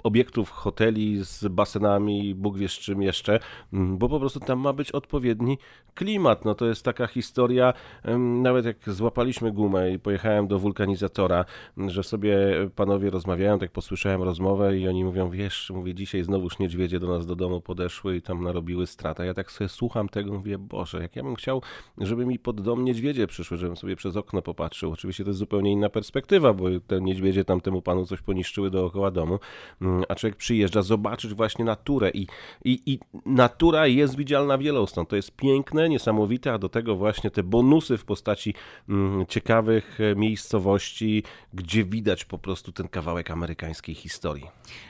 obiektów, 0.03 0.49
hoteli 0.49 1.17
z 1.23 1.47
basenami, 1.47 2.35
Bóg 2.35 2.57
wie 2.57 2.69
z 2.69 2.71
czym 2.71 3.01
jeszcze, 3.01 3.39
bo 3.71 4.09
po 4.09 4.19
prostu 4.19 4.39
tam 4.39 4.59
ma 4.59 4.73
być 4.73 4.91
odpowiedni 4.91 5.57
klimat. 5.93 6.45
No 6.45 6.55
to 6.55 6.65
jest 6.65 6.85
taka 6.85 7.07
historia, 7.07 7.73
nawet 8.17 8.65
jak 8.65 8.89
złapaliśmy 8.89 9.51
gumę 9.51 9.91
i 9.91 9.99
pojechałem 9.99 10.47
do 10.47 10.59
wulkanizatora, 10.59 11.45
że 11.77 12.03
sobie 12.03 12.37
panowie 12.75 13.09
rozmawiają, 13.09 13.59
tak 13.59 13.71
posłyszałem 13.71 14.23
rozmowę 14.23 14.46
i 14.79 14.87
oni 14.87 15.03
mówią, 15.03 15.29
wiesz, 15.29 15.71
mówię, 15.75 15.93
dzisiaj 15.93 16.23
znowuż 16.23 16.59
niedźwiedzie 16.59 16.99
do 16.99 17.07
nas 17.07 17.25
do 17.25 17.35
domu 17.35 17.61
podeszły 17.61 18.15
i 18.15 18.21
tam 18.21 18.43
narobiły 18.43 18.87
strata. 18.87 19.25
Ja 19.25 19.33
tak 19.33 19.51
sobie 19.51 19.69
słucham 19.69 20.09
tego, 20.09 20.33
mówię, 20.33 20.57
Boże, 20.57 21.01
jak 21.01 21.15
ja 21.15 21.23
bym 21.23 21.35
chciał, 21.35 21.61
żeby 21.97 22.25
mi 22.25 22.39
pod 22.39 22.61
dom 22.61 22.85
niedźwiedzie 22.85 23.27
przyszły, 23.27 23.57
żebym 23.57 23.77
sobie 23.77 23.95
przez 23.95 24.17
okno 24.17 24.41
popatrzył. 24.41 24.91
Oczywiście 24.91 25.23
to 25.23 25.29
jest 25.29 25.39
zupełnie 25.39 25.71
inna 25.71 25.89
perspektywa, 25.89 26.53
bo 26.53 26.65
te 26.87 27.01
niedźwiedzie 27.01 27.45
tamtemu 27.45 27.81
panu 27.81 28.05
coś 28.05 28.21
poniszczyły 28.21 28.71
dookoła 28.71 29.11
domu, 29.11 29.39
mm, 29.81 30.03
a 30.09 30.15
człowiek 30.15 30.35
przyjeżdża 30.35 30.81
zobaczyć 30.81 31.33
właśnie 31.33 31.65
naturę 31.65 32.11
i, 32.13 32.27
i, 32.65 32.81
i 32.85 32.99
natura 33.25 33.87
jest 33.87 34.17
widzialna 34.17 34.57
w 34.57 34.61
Yellowstone. 34.61 35.07
To 35.07 35.15
jest 35.15 35.31
piękne, 35.31 35.89
niesamowite, 35.89 36.53
a 36.53 36.57
do 36.57 36.69
tego 36.69 36.95
właśnie 36.95 37.31
te 37.31 37.43
bonusy 37.43 37.97
w 37.97 38.05
postaci 38.05 38.53
mm, 38.89 39.25
ciekawych 39.25 39.99
e, 40.01 40.15
miejscowości, 40.15 41.23
gdzie 41.53 41.83
widać 41.83 42.25
po 42.25 42.37
prostu 42.37 42.71
ten 42.71 42.87
kawałek 42.87 43.31
amerykańskiej 43.31 43.95
historii. 43.95 44.26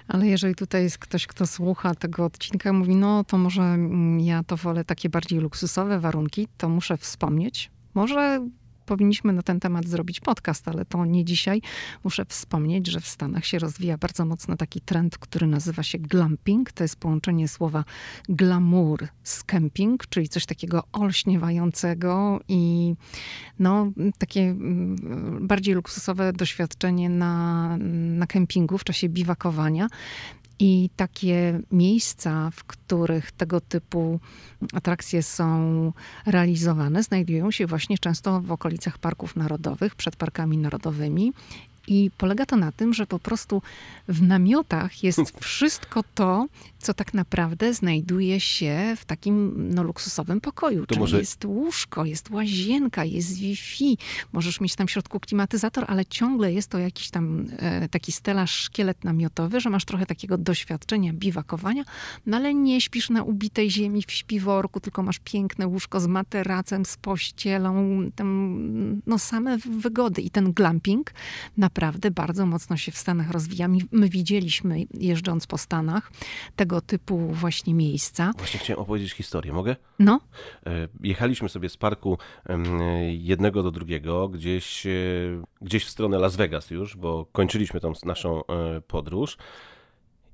Ale 0.08 0.27
jeżeli 0.27 0.56
tutaj 0.56 0.84
jest 0.84 0.98
ktoś, 0.98 1.27
kto 1.27 1.48
słucha 1.48 1.96
tego 1.96 2.25
odcinka, 2.25 2.74
mówi, 2.74 2.96
no 2.96 3.24
to 3.24 3.38
może 3.38 3.62
mm, 3.62 4.20
ja 4.20 4.44
to 4.44 4.58
wolę 4.58 4.86
takie 4.86 5.10
bardziej 5.10 5.39
luksusowe 5.39 6.00
warunki, 6.00 6.48
to 6.58 6.70
muszę 6.70 6.98
wspomnieć. 6.98 7.72
Może 7.94 8.48
powinniśmy 8.88 9.34
na 9.34 9.41
ten 9.41 9.60
temat 9.60 9.88
zrobić 9.88 10.20
podcast, 10.20 10.67
ale 10.67 10.86
to 10.86 11.06
nie 11.06 11.25
dzisiaj. 11.25 11.62
Muszę 12.03 12.25
wspomnieć, 12.25 12.88
że 12.88 13.00
w 13.00 13.08
Stanach 13.08 13.46
się 13.46 13.60
rozwija 13.60 13.98
bardzo 13.98 14.25
mocno 14.25 14.58
taki 14.58 14.82
trend, 14.82 15.17
który 15.17 15.48
nazywa 15.48 15.84
się 15.84 16.00
glamping. 16.00 16.72
To 16.72 16.84
jest 16.84 16.96
połączenie 16.96 17.48
słowa 17.48 17.84
glamour 18.29 19.08
z 19.24 19.44
camping, 19.44 20.08
czyli 20.10 20.29
coś 20.29 20.46
takiego 20.46 20.84
olśniewającego 20.91 22.40
i 22.48 22.94
no, 23.59 23.92
takie 24.18 24.42
mm, 24.42 25.48
bardziej 25.48 25.75
luksusowe 25.75 26.33
doświadczenie 26.33 27.09
na, 27.09 27.77
na 28.18 28.27
kempingu 28.27 28.77
w 28.77 28.83
czasie 28.83 29.09
biwakowania. 29.09 29.88
I 30.59 30.89
takie 30.96 31.59
miejsca, 31.72 32.50
w 32.53 32.63
których 32.63 33.31
tego 33.31 33.61
typu 33.61 34.20
atrakcje 34.74 35.24
są 35.24 35.93
realizowane, 36.25 37.03
znajdują 37.03 37.51
się 37.51 37.67
właśnie 37.67 37.98
często 37.98 38.41
w 38.41 38.51
okolicach 38.51 38.98
parków 38.98 39.35
narodowych, 39.35 39.96
przed 39.96 40.15
parkami 40.15 40.57
narodowymi. 40.57 41.33
I 41.87 42.11
polega 42.17 42.45
to 42.45 42.57
na 42.57 42.71
tym, 42.71 42.93
że 42.93 43.07
po 43.07 43.19
prostu 43.19 43.61
w 44.07 44.21
namiotach 44.21 45.03
jest 45.03 45.19
wszystko 45.39 46.03
to, 46.15 46.45
co 46.79 46.93
tak 46.93 47.13
naprawdę 47.13 47.73
znajduje 47.73 48.39
się 48.39 48.95
w 48.97 49.05
takim 49.05 49.53
no, 49.75 49.83
luksusowym 49.83 50.41
pokoju. 50.41 50.81
To 50.81 50.87
Czyli 50.87 51.00
może... 51.00 51.19
jest 51.19 51.45
łóżko, 51.45 52.05
jest 52.05 52.29
łazienka, 52.29 53.05
jest 53.05 53.37
Wi-Fi, 53.37 53.97
możesz 54.33 54.61
mieć 54.61 54.75
tam 54.75 54.87
w 54.87 54.91
środku 54.91 55.19
klimatyzator, 55.19 55.85
ale 55.87 56.05
ciągle 56.05 56.53
jest 56.53 56.69
to 56.69 56.79
jakiś 56.79 57.09
tam 57.09 57.45
e, 57.57 57.89
taki 57.89 58.11
stelaż, 58.11 58.51
szkielet 58.51 59.03
namiotowy, 59.03 59.59
że 59.59 59.69
masz 59.69 59.85
trochę 59.85 60.05
takiego 60.05 60.37
doświadczenia 60.37 61.13
biwakowania, 61.13 61.83
no 62.25 62.37
ale 62.37 62.53
nie 62.53 62.81
śpisz 62.81 63.09
na 63.09 63.23
ubitej 63.23 63.71
ziemi 63.71 64.03
w 64.07 64.11
śpiworku, 64.11 64.79
tylko 64.79 65.03
masz 65.03 65.19
piękne 65.19 65.67
łóżko 65.67 66.00
z 66.00 66.07
materacem, 66.07 66.85
z 66.85 66.97
pościelą, 66.97 68.00
tam, 68.15 69.01
no 69.07 69.19
same 69.19 69.57
wygody. 69.57 70.21
I 70.21 70.29
ten 70.29 70.53
glamping 70.53 71.13
naprawdę 71.57 71.76
bardzo 72.11 72.46
mocno 72.46 72.77
się 72.77 72.92
w 72.92 72.98
Stanach 72.98 73.31
rozwija. 73.31 73.68
My 73.92 74.09
widzieliśmy 74.09 74.85
jeżdżąc 74.94 75.48
po 75.48 75.57
Stanach 75.57 76.11
tego 76.55 76.68
tego 76.68 76.81
typu 76.81 77.18
właśnie 77.18 77.74
miejsca. 77.74 78.31
Właśnie 78.37 78.59
chciałem 78.59 78.81
opowiedzieć 78.81 79.11
historię, 79.11 79.53
mogę? 79.53 79.75
No. 80.00 80.20
E, 80.66 80.87
jechaliśmy 81.03 81.50
sobie 81.50 81.70
z 81.70 81.77
parku 81.77 82.18
jednego 83.07 83.63
do 83.63 83.72
drugiego, 83.72 84.29
gdzieś, 84.29 84.85
e, 84.85 84.90
gdzieś 85.61 85.85
w 85.85 85.90
stronę 85.90 86.20
Las 86.20 86.35
Vegas 86.35 86.72
już, 86.72 86.98
bo 86.98 87.25
kończyliśmy 87.31 87.79
tą 87.79 87.94
naszą 88.05 88.46
e, 88.46 88.81
podróż. 88.81 89.37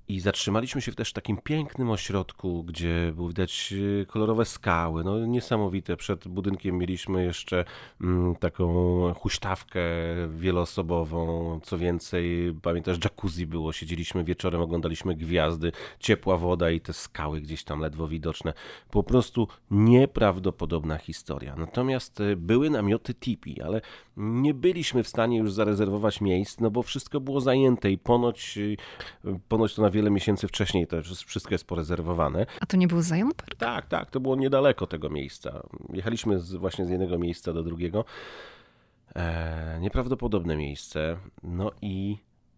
I 0.07 0.19
zatrzymaliśmy 0.19 0.81
się 0.81 0.91
w 0.91 0.95
też 0.95 1.13
takim 1.13 1.37
pięknym 1.37 1.89
ośrodku, 1.89 2.63
gdzie 2.63 3.11
było 3.15 3.27
widać 3.27 3.73
e, 4.01 4.05
kolorowe 4.05 4.45
skały, 4.45 5.03
no 5.03 5.25
niesamowite. 5.25 5.97
Przed 5.97 6.27
budynkiem 6.27 6.77
mieliśmy 6.77 7.23
jeszcze 7.23 7.65
mm, 8.01 8.35
taką 8.35 8.73
huśtawkę 9.13 9.81
wieloosobową, 10.29 11.59
co 11.63 11.77
więcej, 11.77 12.53
pamiętasz, 12.61 12.97
jacuzzi 13.03 13.47
było, 13.47 13.73
siedzieliśmy 13.73 14.23
wieczorem, 14.23 14.61
oglądaliśmy 14.61 15.15
gwiazdy, 15.15 15.71
ciepła 15.99 16.37
woda 16.37 16.71
i 16.71 16.81
te 16.81 16.93
skały 16.93 17.41
gdzieś 17.41 17.63
tam 17.63 17.79
ledwo 17.79 18.07
widoczne. 18.07 18.53
Po 18.91 19.03
prostu 19.03 19.47
nieprawdopodobna 19.71 20.97
historia. 20.97 21.55
Natomiast 21.55 22.21
e, 22.21 22.35
były 22.35 22.69
namioty 22.69 23.13
tipi, 23.13 23.61
ale 23.61 23.81
nie 24.17 24.53
byliśmy 24.53 25.03
w 25.03 25.07
stanie 25.07 25.37
już 25.37 25.53
zarezerwować 25.53 26.21
miejsc, 26.21 26.59
no 26.59 26.71
bo 26.71 26.83
wszystko 26.83 27.19
było 27.19 27.41
zajęte 27.41 27.91
i 27.91 27.97
ponoć, 27.97 28.57
e, 29.25 29.39
ponoć 29.47 29.75
to 29.75 29.81
na 29.81 29.89
wiele 29.93 30.09
miesięcy 30.09 30.47
wcześniej 30.47 30.87
to 30.87 30.97
wszystko 31.25 31.53
jest 31.53 31.67
porezerwowane. 31.67 32.45
A 32.61 32.65
to 32.65 32.77
nie 32.77 32.87
był 32.87 33.01
Zion 33.01 33.31
Park? 33.37 33.55
Tak, 33.55 33.87
tak, 33.87 34.11
to 34.11 34.19
było 34.19 34.35
niedaleko 34.35 34.87
tego 34.87 35.09
miejsca. 35.09 35.63
Jechaliśmy 35.93 36.39
z, 36.39 36.55
właśnie 36.55 36.85
z 36.85 36.89
jednego 36.89 37.17
miejsca 37.17 37.53
do 37.53 37.63
drugiego. 37.63 38.05
E, 39.15 39.77
nieprawdopodobne 39.81 40.55
miejsce. 40.55 41.17
No 41.43 41.71
i 41.81 42.17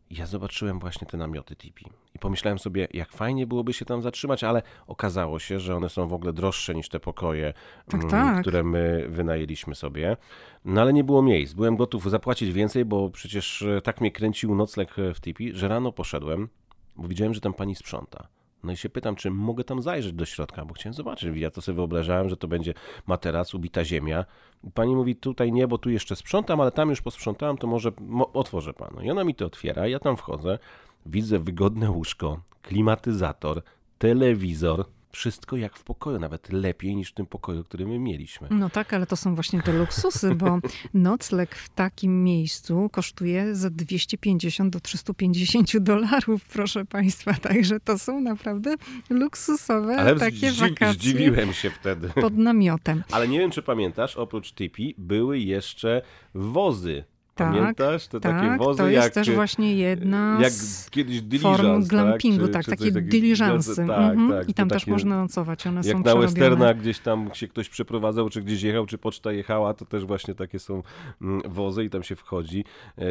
ja 0.09 0.25
zobaczyłem 0.25 0.79
właśnie 0.79 1.07
te 1.07 1.17
namioty 1.17 1.55
tipi 1.55 1.85
i 2.15 2.19
pomyślałem 2.19 2.59
sobie, 2.59 2.87
jak 2.93 3.11
fajnie 3.11 3.47
byłoby 3.47 3.73
się 3.73 3.85
tam 3.85 4.01
zatrzymać, 4.01 4.43
ale 4.43 4.61
okazało 4.87 5.39
się, 5.39 5.59
że 5.59 5.75
one 5.75 5.89
są 5.89 6.07
w 6.07 6.13
ogóle 6.13 6.33
droższe 6.33 6.75
niż 6.75 6.89
te 6.89 6.99
pokoje, 6.99 7.53
tak, 7.85 8.01
mm, 8.01 8.11
tak. 8.11 8.41
które 8.41 8.63
my 8.63 9.05
wynajęliśmy 9.09 9.75
sobie. 9.75 10.17
No 10.65 10.81
ale 10.81 10.93
nie 10.93 11.03
było 11.03 11.21
miejsc. 11.21 11.53
Byłem 11.53 11.75
gotów 11.75 12.09
zapłacić 12.09 12.51
więcej, 12.51 12.85
bo 12.85 13.09
przecież 13.09 13.65
tak 13.83 14.01
mnie 14.01 14.11
kręcił 14.11 14.55
nocleg 14.55 14.95
w 15.15 15.21
tipi, 15.21 15.53
że 15.53 15.67
rano 15.67 15.91
poszedłem, 15.91 16.49
bo 16.97 17.07
widziałem, 17.07 17.33
że 17.33 17.41
tam 17.41 17.53
pani 17.53 17.75
sprząta. 17.75 18.27
No 18.63 18.71
i 18.71 18.77
się 18.77 18.89
pytam, 18.89 19.15
czy 19.15 19.31
mogę 19.31 19.63
tam 19.63 19.81
zajrzeć 19.81 20.13
do 20.13 20.25
środka, 20.25 20.65
bo 20.65 20.73
chciałem 20.73 20.93
zobaczyć. 20.93 21.37
Ja 21.37 21.51
to 21.51 21.61
sobie 21.61 21.75
wyobrażałem, 21.75 22.29
że 22.29 22.37
to 22.37 22.47
będzie 22.47 22.73
materac, 23.07 23.53
ubita 23.53 23.85
ziemia. 23.85 24.25
Pani 24.73 24.95
mówi, 24.95 25.15
tutaj 25.15 25.51
nie, 25.51 25.67
bo 25.67 25.77
tu 25.77 25.89
jeszcze 25.89 26.15
sprzątam, 26.15 26.61
ale 26.61 26.71
tam 26.71 26.89
już 26.89 27.01
posprzątałem, 27.01 27.57
to 27.57 27.67
może 27.67 27.91
mo 27.99 28.33
otworzę 28.33 28.73
panu. 28.73 29.01
I 29.01 29.09
ona 29.11 29.23
mi 29.23 29.35
to 29.35 29.45
otwiera, 29.45 29.87
ja 29.87 29.99
tam 29.99 30.17
wchodzę, 30.17 30.59
widzę 31.05 31.39
wygodne 31.39 31.91
łóżko, 31.91 32.39
klimatyzator, 32.61 33.61
telewizor, 33.97 34.85
wszystko 35.19 35.57
jak 35.57 35.77
w 35.77 35.83
pokoju, 35.83 36.19
nawet 36.19 36.51
lepiej 36.53 36.95
niż 36.95 37.11
w 37.11 37.13
tym 37.13 37.25
pokoju, 37.25 37.63
który 37.63 37.87
my 37.87 37.99
mieliśmy. 37.99 38.47
No 38.51 38.69
tak, 38.69 38.93
ale 38.93 39.05
to 39.05 39.15
są 39.15 39.35
właśnie 39.35 39.61
te 39.61 39.73
luksusy, 39.73 40.35
bo 40.35 40.59
nocleg 40.93 41.55
w 41.55 41.69
takim 41.69 42.23
miejscu 42.23 42.89
kosztuje 42.91 43.55
za 43.55 43.69
250 43.69 44.73
do 44.73 44.79
350 44.79 45.77
dolarów, 45.77 46.45
proszę 46.45 46.85
państwa. 46.85 47.33
Także 47.33 47.79
to 47.79 47.99
są 47.99 48.21
naprawdę 48.21 48.75
luksusowe 49.09 49.95
Ale 49.97 50.15
takie 50.15 50.51
zdzi- 50.51 50.59
wakacje 50.69 50.93
zdziwiłem 50.93 51.53
się 51.53 51.69
wtedy. 51.69 52.09
pod 52.21 52.37
namiotem. 52.37 53.03
Ale 53.11 53.27
nie 53.27 53.39
wiem, 53.39 53.51
czy 53.51 53.61
pamiętasz, 53.61 54.15
oprócz 54.17 54.53
tipi 54.53 54.95
były 54.97 55.39
jeszcze 55.39 56.01
wozy. 56.33 57.03
Tak, 57.35 57.53
Pamiętasz? 57.53 58.07
Te 58.07 58.19
takie 58.19 58.47
tak, 58.47 58.57
wozy 58.59 58.77
to 58.77 58.87
jest 58.87 59.03
jak, 59.05 59.13
też 59.13 59.31
właśnie 59.31 59.75
jedna 59.75 60.37
jak 60.41 60.51
z 60.51 60.89
kiedyś 60.89 61.15
form 61.19 61.29
diligence, 61.29 61.89
glampingu, 61.89 62.47
tak? 62.47 62.53
tak, 62.53 62.65
Czy- 62.65 62.71
czy 62.71 62.91
takie 62.93 63.01
diligency. 63.01 63.75
Tak, 63.75 63.89
mhm. 63.89 64.29
tak, 64.29 64.49
I 64.49 64.53
tam 64.53 64.69
też 64.69 64.81
takie- 64.81 64.91
można 64.91 65.21
nocować, 65.21 65.67
one 65.67 65.75
Jak 65.77 65.85
są 65.85 65.97
na 65.97 66.03
przerobione. 66.03 66.27
westernach 66.27 66.77
gdzieś 66.79 66.99
tam 66.99 67.29
się 67.33 67.47
ktoś 67.47 67.69
przeprowadzał, 67.69 68.29
czy 68.29 68.41
gdzieś 68.41 68.61
jechał, 68.61 68.85
czy 68.85 68.97
poczta 68.97 69.31
jechała, 69.31 69.73
to 69.73 69.85
też 69.85 70.05
właśnie 70.05 70.35
takie 70.35 70.59
są 70.59 70.83
mm, 71.21 71.41
wozy 71.45 71.83
i 71.83 71.89
tam 71.89 72.03
się 72.03 72.15
wchodzi. 72.15 72.63
Yy, 72.97 73.05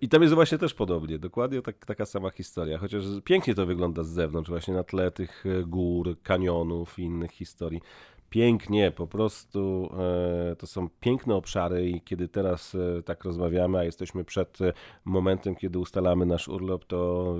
I 0.00 0.08
tam 0.08 0.22
jest 0.22 0.34
właśnie 0.34 0.58
też 0.58 0.74
podobnie, 0.74 1.18
dokładnie 1.18 1.62
tak, 1.62 1.86
taka 1.86 2.06
sama 2.06 2.30
historia, 2.30 2.78
chociaż 2.78 3.04
pięknie 3.24 3.54
to 3.54 3.66
wygląda 3.66 4.04
z 4.04 4.08
zewnątrz, 4.08 4.50
właśnie 4.50 4.74
na 4.74 4.84
tle 4.84 5.10
tych 5.10 5.44
e, 5.46 5.64
gór, 5.64 6.16
kanionów 6.22 6.98
i 6.98 7.02
innych 7.02 7.30
historii. 7.30 7.80
Pięknie, 8.30 8.90
po 8.90 9.06
prostu 9.06 9.90
e, 10.52 10.56
to 10.56 10.66
są 10.66 10.88
piękne 11.00 11.34
obszary 11.34 11.90
i 11.90 12.00
kiedy 12.00 12.28
teraz 12.28 12.74
e, 12.74 13.02
tak 13.02 13.24
rozmawiamy, 13.24 13.78
a 13.78 13.84
jesteśmy 13.84 14.24
przed 14.24 14.60
e, 14.60 14.72
momentem, 15.04 15.54
kiedy 15.56 15.78
ustalamy 15.78 16.26
nasz 16.26 16.48
urlop, 16.48 16.84
to 16.84 17.34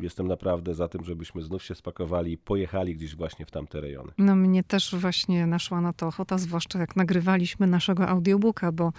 jestem 0.00 0.26
naprawdę 0.26 0.74
za 0.74 0.88
tym, 0.88 1.04
żebyśmy 1.04 1.42
znów 1.42 1.62
się 1.62 1.74
spakowali 1.74 2.32
i 2.32 2.38
pojechali 2.38 2.96
gdzieś 2.96 3.16
właśnie 3.16 3.46
w 3.46 3.50
tamte 3.50 3.80
rejony. 3.80 4.12
No 4.18 4.36
mnie 4.36 4.64
też 4.64 4.94
właśnie 4.94 5.46
naszła 5.46 5.80
na 5.80 5.92
to 5.92 6.06
ochota, 6.06 6.38
zwłaszcza 6.38 6.78
jak 6.78 6.96
nagrywaliśmy 6.96 7.66
naszego 7.66 8.08
audiobooka, 8.08 8.72
bo 8.72 8.92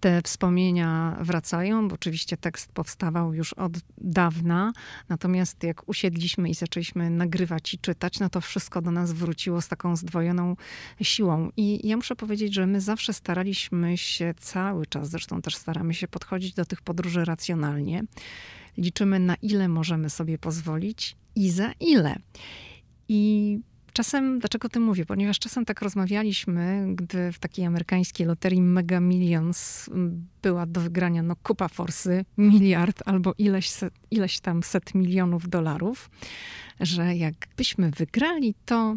te 0.00 0.22
wspomnienia 0.22 1.16
wracają, 1.20 1.88
bo 1.88 1.94
oczywiście 1.94 2.36
tekst 2.36 2.72
powstawał 2.72 3.34
już 3.34 3.52
od 3.52 3.72
dawna, 3.98 4.72
natomiast 5.08 5.62
jak 5.62 5.88
usiedliśmy 5.88 6.48
i 6.48 6.54
zaczęliśmy 6.54 7.10
nagrywać 7.10 7.74
i 7.74 7.78
czytać, 7.78 8.20
no 8.20 8.28
to 8.28 8.40
wszystko 8.40 8.82
do 8.82 8.90
nas 8.90 9.12
wróciło 9.12 9.60
z 9.60 9.68
taką 9.68 9.96
zdwojoną 9.96 10.55
siłą. 11.02 11.50
I 11.56 11.88
ja 11.88 11.96
muszę 11.96 12.16
powiedzieć, 12.16 12.54
że 12.54 12.66
my 12.66 12.80
zawsze 12.80 13.12
staraliśmy 13.12 13.96
się 13.96 14.34
cały 14.38 14.86
czas, 14.86 15.10
zresztą 15.10 15.42
też 15.42 15.56
staramy 15.56 15.94
się 15.94 16.08
podchodzić 16.08 16.54
do 16.54 16.64
tych 16.64 16.82
podróży 16.82 17.24
racjonalnie. 17.24 18.02
Liczymy 18.76 19.18
na 19.20 19.34
ile 19.42 19.68
możemy 19.68 20.10
sobie 20.10 20.38
pozwolić 20.38 21.16
i 21.34 21.50
za 21.50 21.72
ile. 21.80 22.16
I 23.08 23.60
czasem, 23.92 24.38
dlaczego 24.38 24.66
o 24.66 24.68
tym 24.68 24.82
mówię? 24.82 25.06
Ponieważ 25.06 25.38
czasem 25.38 25.64
tak 25.64 25.82
rozmawialiśmy, 25.82 26.86
gdy 26.94 27.32
w 27.32 27.38
takiej 27.38 27.64
amerykańskiej 27.64 28.26
loterii 28.26 28.62
Mega 28.62 29.00
Millions 29.00 29.88
m, 29.88 30.26
była 30.42 30.66
do 30.66 30.80
wygrania 30.80 31.22
no, 31.22 31.36
kupa 31.36 31.68
forsy, 31.68 32.24
miliard 32.38 33.02
albo 33.06 33.34
ileś, 33.38 33.70
set, 33.70 33.94
ileś 34.10 34.40
tam 34.40 34.62
set 34.62 34.94
milionów 34.94 35.48
dolarów, 35.48 36.10
że 36.80 37.16
jakbyśmy 37.16 37.90
wygrali, 37.90 38.54
to 38.64 38.96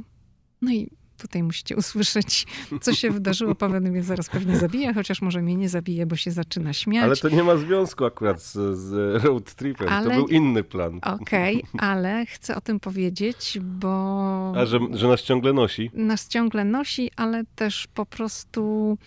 no 0.61 0.71
i 0.71 0.89
tutaj 1.19 1.43
musicie 1.43 1.75
usłyszeć, 1.75 2.47
co 2.81 2.93
się 2.93 3.11
wydarzyło. 3.11 3.55
Paweł 3.55 3.81
mnie 3.81 4.03
zaraz 4.03 4.29
pewnie 4.29 4.57
zabije, 4.57 4.93
chociaż 4.93 5.21
może 5.21 5.41
mnie 5.41 5.55
nie 5.55 5.69
zabije, 5.69 6.05
bo 6.05 6.15
się 6.15 6.31
zaczyna 6.31 6.73
śmiać. 6.73 7.03
Ale 7.03 7.15
to 7.15 7.29
nie 7.29 7.43
ma 7.43 7.55
związku 7.57 8.05
akurat 8.05 8.41
z, 8.41 8.77
z 8.77 9.23
road 9.23 9.53
tripem, 9.53 9.87
to 9.87 9.93
Ale- 9.93 10.15
był 10.15 10.27
inny 10.27 10.63
plan. 10.63 10.99
Okej, 11.03 11.63
ale 11.77 12.25
chcę 12.25 12.55
o 12.55 12.61
tym 12.61 12.79
powiedzieć, 12.79 13.57
bo 13.61 14.53
A 14.57 14.65
że, 14.65 14.79
że 14.93 15.07
nas 15.07 15.21
ciągle 15.21 15.53
nosi? 15.53 15.91
nas 15.93 16.27
ciągle 16.27 16.65
nosi, 16.65 17.11
ale 17.15 17.43
też 17.55 17.87
po 17.93 18.05
prostu 18.05 18.97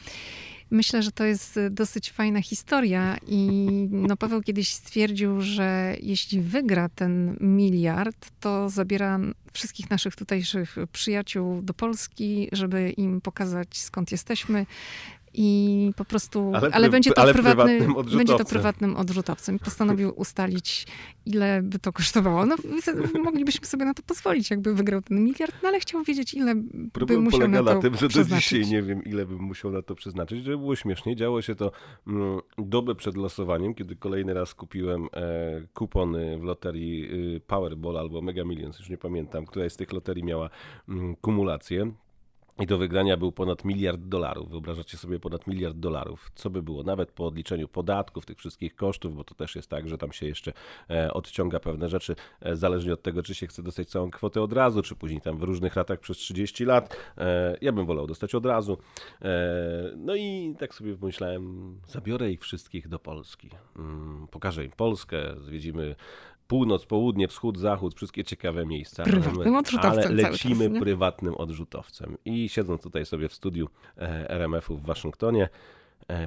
myślę, 0.73 1.03
że 1.03 1.13
to 1.13 1.25
jest 1.25 1.61
dosyć 1.71 2.13
fajna 2.13 2.43
historia 2.43 3.17
i 3.27 3.69
no 3.91 4.17
Paweł 4.17 4.43
kiedyś 4.43 4.75
stwierdził, 4.75 5.41
że 5.41 5.97
jeśli 6.01 6.41
wygra 6.41 6.89
ten 6.89 7.37
miliard, 7.41 8.31
to 8.41 8.71
zabiera 8.71 9.19
wszystkich 9.53 9.91
naszych 9.91 10.17
tutejszych 10.17 10.77
przyjaciół 10.93 11.63
do 11.63 11.75
Polski, 11.75 12.49
żeby 12.53 12.91
im 12.91 13.21
pokazać 13.21 13.79
skąd 13.79 14.13
jesteśmy. 14.13 14.67
I 15.35 15.91
po 15.97 16.05
prostu, 16.05 16.53
Ale 16.55 16.71
ale, 16.73 16.91
będzie 16.91 17.11
to 17.11 17.23
ale 17.23 17.33
prywatny, 17.33 17.79
prywatnym 17.79 18.17
będzie 18.17 18.37
to 18.37 18.45
prywatnym 18.45 18.97
odrzutowcem. 18.97 19.57
I 19.57 19.59
postanowił 19.59 20.13
ustalić, 20.17 20.87
ile 21.27 21.63
by 21.63 21.79
to 21.79 21.93
kosztowało. 21.93 22.47
No, 22.47 22.57
moglibyśmy 23.25 23.67
sobie 23.67 23.85
na 23.85 23.95
to 23.95 24.03
pozwolić, 24.03 24.51
jakby 24.51 24.75
wygrał 24.75 25.03
ten 25.03 25.25
miliard, 25.25 25.55
no 25.63 25.69
ale 25.69 25.81
chciał 25.81 26.03
wiedzieć, 26.03 26.35
ile 26.35 26.55
by 26.55 26.91
Problem 26.91 27.23
musiał 27.23 27.41
polega 27.41 27.63
na 27.63 27.69
to 27.69 27.75
na 27.75 27.81
tym, 27.81 27.97
że 27.97 28.09
do 28.09 28.37
dzisiaj 28.37 28.67
nie 28.67 28.83
wiem, 28.83 29.05
ile 29.05 29.27
bym 29.27 29.39
musiał 29.43 29.71
na 29.71 29.83
to 29.83 29.95
przeznaczyć. 29.95 30.45
Żeby 30.45 30.59
było 30.59 30.77
śmiesznie, 30.77 31.17
działo 31.17 31.43
się 31.43 31.55
to 31.55 31.73
mm, 32.07 32.41
dobę 32.59 32.95
przed 32.95 33.17
losowaniem, 33.17 33.75
kiedy 33.75 33.97
kolejny 33.97 34.35
raz 34.35 34.55
kupiłem 34.55 35.09
e, 35.13 35.67
kupony 35.75 36.39
w 36.39 36.43
loterii 36.43 37.05
y, 37.37 37.41
Powerball 37.41 37.99
albo 37.99 38.23
Mega 38.23 38.45
Millions, 38.45 38.79
już 38.79 38.89
nie 38.89 38.99
pamiętam, 38.99 39.47
która 39.47 39.69
z 39.69 39.77
tych 39.77 39.93
loterii 39.93 40.25
miała 40.25 40.51
mm, 40.89 41.17
kumulację. 41.17 41.93
I 42.61 42.67
do 42.67 42.79
wygrania 42.79 43.17
był 43.17 43.33
ponad 43.33 43.65
miliard 43.65 44.01
dolarów. 44.01 44.51
Wyobrażacie 44.51 44.97
sobie 44.97 45.21
ponad 45.21 45.47
miliard 45.47 45.77
dolarów. 45.77 46.31
Co 46.35 46.51
by 46.51 46.63
było? 46.63 46.83
Nawet 46.83 47.13
po 47.13 47.27
odliczeniu 47.27 47.69
podatków, 47.69 48.27
tych 48.27 48.39
wszystkich 48.39 48.77
kosztów, 48.77 49.17
bo 49.17 49.25
to 49.25 49.35
też 49.35 49.57
jest 49.57 49.69
tak, 49.69 49.89
że 49.89 49.99
tam 49.99 50.13
się 50.13 50.27
jeszcze 50.27 50.53
e, 50.91 51.13
odciąga 51.13 51.61
pewne 51.61 51.89
rzeczy, 51.89 52.17
e, 52.41 52.57
zależnie 52.57 52.93
od 52.93 53.03
tego, 53.03 53.23
czy 53.23 53.35
się 53.35 53.47
chce 53.47 53.63
dostać 53.63 53.89
całą 53.89 54.11
kwotę 54.11 54.43
od 54.43 54.53
razu, 54.53 54.83
czy 54.83 54.97
później 54.97 55.21
tam 55.21 55.39
w 55.39 55.43
różnych 55.43 55.77
ratach 55.77 56.01
przez 56.01 56.17
30 56.17 56.65
lat. 56.65 56.97
E, 57.19 57.57
ja 57.61 57.73
bym 57.73 57.87
wolał 57.87 58.07
dostać 58.07 58.35
od 58.35 58.47
razu. 58.47 58.79
No 59.97 60.15
i 60.15 60.55
tak 60.59 60.75
sobie 60.75 60.97
pomyślałem, 60.97 61.75
zabiorę 61.89 62.31
ich 62.31 62.41
wszystkich 62.41 62.89
do 62.89 62.99
Polski. 62.99 63.51
Mm, 63.77 64.27
pokażę 64.31 64.65
im 64.65 64.71
Polskę, 64.71 65.35
zwiedzimy 65.41 65.95
północ, 66.53 66.87
południe, 66.87 67.29
wschód, 67.29 67.59
zachód, 67.59 67.95
wszystkie 67.95 68.25
ciekawe 68.25 68.67
miejsca. 68.67 69.03
Prywatnym 69.03 69.57
odrzutowcem 69.57 70.05
Ale 70.05 70.15
lecimy 70.15 70.71
czas, 70.71 70.79
prywatnym 70.81 71.35
odrzutowcem. 71.35 72.17
I 72.25 72.49
siedząc 72.49 72.83
tutaj 72.83 73.07
sobie 73.07 73.29
w 73.29 73.35
studiu 73.35 73.69
e, 73.99 74.31
RMF-u 74.31 74.77
w 74.77 74.83
Waszyngtonie, 74.83 75.49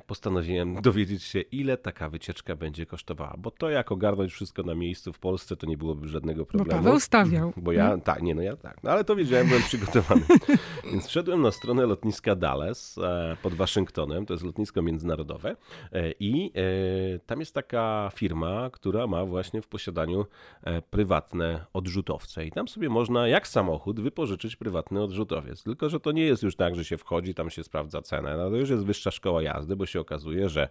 postanowiłem 0.08 0.76
dowiedzieć 0.82 1.24
się, 1.24 1.42
ile 1.42 1.78
taka 1.78 2.10
wycieczka 2.10 2.56
będzie 2.56 2.86
kosztowała. 2.86 3.36
Bo 3.38 3.52
to, 3.52 3.70
jak 3.70 3.92
ogarnąć 3.92 4.32
wszystko 4.32 4.64
na 4.64 4.76
miejscu 4.76 5.14
w 5.14 5.20
Polsce, 5.20 5.56
to 5.56 5.68
nie 5.68 5.78
byłoby 5.78 6.08
żadnego 6.08 6.42
Bo 6.42 6.46
problemu. 6.46 6.84
Paweł 6.84 7.00
stawiał. 7.00 7.54
Bo 7.58 7.72
ja, 7.72 7.98
tak, 7.98 8.22
nie, 8.22 8.36
no 8.36 8.42
ja 8.42 8.56
tak. 8.58 8.84
No 8.84 8.92
ale 8.92 9.04
to 9.04 9.16
wiedziałem, 9.16 9.48
byłem 9.48 9.64
przygotowany. 9.64 10.22
Więc 10.92 11.08
wszedłem 11.08 11.42
na 11.42 11.52
stronę 11.52 11.86
lotniska 11.86 12.36
Dallas 12.36 12.98
e, 12.98 13.38
pod 13.42 13.54
Waszyngtonem, 13.54 14.26
to 14.26 14.34
jest 14.34 14.44
lotnisko 14.44 14.82
międzynarodowe 14.82 15.56
e, 15.92 16.12
i 16.20 16.52
e, 16.56 17.20
tam 17.20 17.40
jest 17.40 17.54
taka 17.54 18.12
firma, 18.14 18.70
która 18.70 19.08
ma 19.08 19.26
właśnie 19.26 19.62
w 19.62 19.68
posiadaniu 19.68 20.26
e, 20.64 20.82
prywatne 20.82 21.66
odrzutowce 21.74 22.46
i 22.46 22.52
tam 22.52 22.68
sobie 22.68 22.90
można 22.90 23.28
jak 23.28 23.48
samochód 23.48 24.00
wypożyczyć 24.00 24.56
prywatny 24.56 25.04
odrzutowiec. 25.04 25.64
Tylko, 25.64 25.90
że 25.90 26.00
to 26.00 26.12
nie 26.12 26.24
jest 26.24 26.44
już 26.44 26.56
tak, 26.56 26.76
że 26.76 26.86
się 26.86 26.98
wchodzi, 26.98 27.34
tam 27.34 27.50
się 27.50 27.64
sprawdza 27.64 28.02
cenę. 28.02 28.38
No 28.38 28.50
to 28.50 28.56
już 28.56 28.70
jest 28.70 28.86
wyższa 28.86 29.12
szkoła 29.12 29.42
jazdy, 29.42 29.64
bo 29.75 29.86
się 29.86 29.99
okazuje, 29.99 30.49
że 30.49 30.69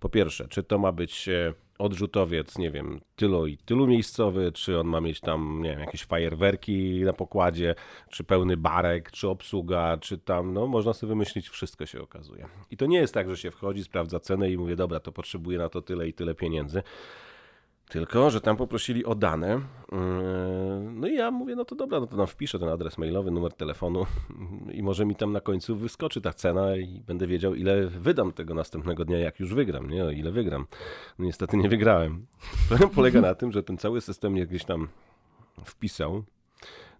po 0.00 0.08
pierwsze, 0.08 0.48
czy 0.48 0.62
to 0.62 0.78
ma 0.78 0.92
być 0.92 1.28
e, 1.28 1.54
odrzutowiec, 1.78 2.58
nie 2.58 2.70
wiem, 2.70 3.00
tylu 3.16 3.46
i 3.46 3.58
tylu 3.58 3.86
miejscowy, 3.86 4.52
czy 4.52 4.80
on 4.80 4.86
ma 4.86 5.00
mieć 5.00 5.20
tam, 5.20 5.62
nie 5.62 5.70
wiem, 5.70 5.80
jakieś 5.80 6.04
fajerwerki 6.04 7.02
na 7.04 7.12
pokładzie, 7.12 7.74
czy 8.10 8.24
pełny 8.24 8.56
barek, 8.56 9.10
czy 9.10 9.28
obsługa, 9.28 9.96
czy 10.00 10.18
tam, 10.18 10.52
no 10.52 10.66
można 10.66 10.92
sobie 10.92 11.08
wymyślić, 11.08 11.48
wszystko 11.48 11.86
się 11.86 12.02
okazuje. 12.02 12.48
I 12.70 12.76
to 12.76 12.86
nie 12.86 12.98
jest 12.98 13.14
tak, 13.14 13.30
że 13.30 13.36
się 13.36 13.50
wchodzi, 13.50 13.84
sprawdza 13.84 14.20
cenę 14.20 14.50
i 14.50 14.56
mówię, 14.56 14.76
dobra, 14.76 15.00
to 15.00 15.12
potrzebuję 15.12 15.58
na 15.58 15.68
to 15.68 15.82
tyle 15.82 16.08
i 16.08 16.12
tyle 16.12 16.34
pieniędzy. 16.34 16.82
Tylko, 17.88 18.30
że 18.30 18.40
tam 18.40 18.56
poprosili 18.56 19.04
o 19.04 19.14
dane. 19.14 19.48
Yy, 19.48 19.98
No 20.92 21.06
i 21.06 21.14
ja 21.14 21.30
mówię, 21.30 21.56
no 21.56 21.64
to 21.64 21.74
dobra, 21.74 22.00
no 22.00 22.06
to 22.06 22.16
nam 22.16 22.26
wpiszę 22.26 22.58
ten 22.58 22.68
adres 22.68 22.98
mailowy, 22.98 23.30
numer 23.30 23.52
telefonu 23.52 24.06
i 24.78 24.82
może 24.82 25.06
mi 25.06 25.16
tam 25.16 25.32
na 25.32 25.40
końcu 25.40 25.76
wyskoczy 25.76 26.20
ta 26.20 26.32
cena 26.32 26.76
i 26.76 27.00
będę 27.00 27.26
wiedział, 27.26 27.54
ile 27.54 27.86
wydam 27.86 28.32
tego 28.32 28.54
następnego 28.54 29.04
dnia, 29.04 29.18
jak 29.18 29.40
już 29.40 29.54
wygram, 29.54 29.90
nie? 29.90 30.04
O 30.04 30.10
ile 30.10 30.32
wygram. 30.32 30.66
No 31.18 31.24
niestety 31.24 31.56
nie 31.56 31.68
wygrałem. 31.68 32.26
Problem 32.68 32.90
polega 32.90 33.20
na 33.20 33.34
tym, 33.34 33.52
że 33.52 33.62
ten 33.62 33.78
cały 33.78 34.00
system 34.00 34.32
mnie 34.32 34.46
gdzieś 34.46 34.64
tam 34.64 34.88
wpisał. 35.64 36.22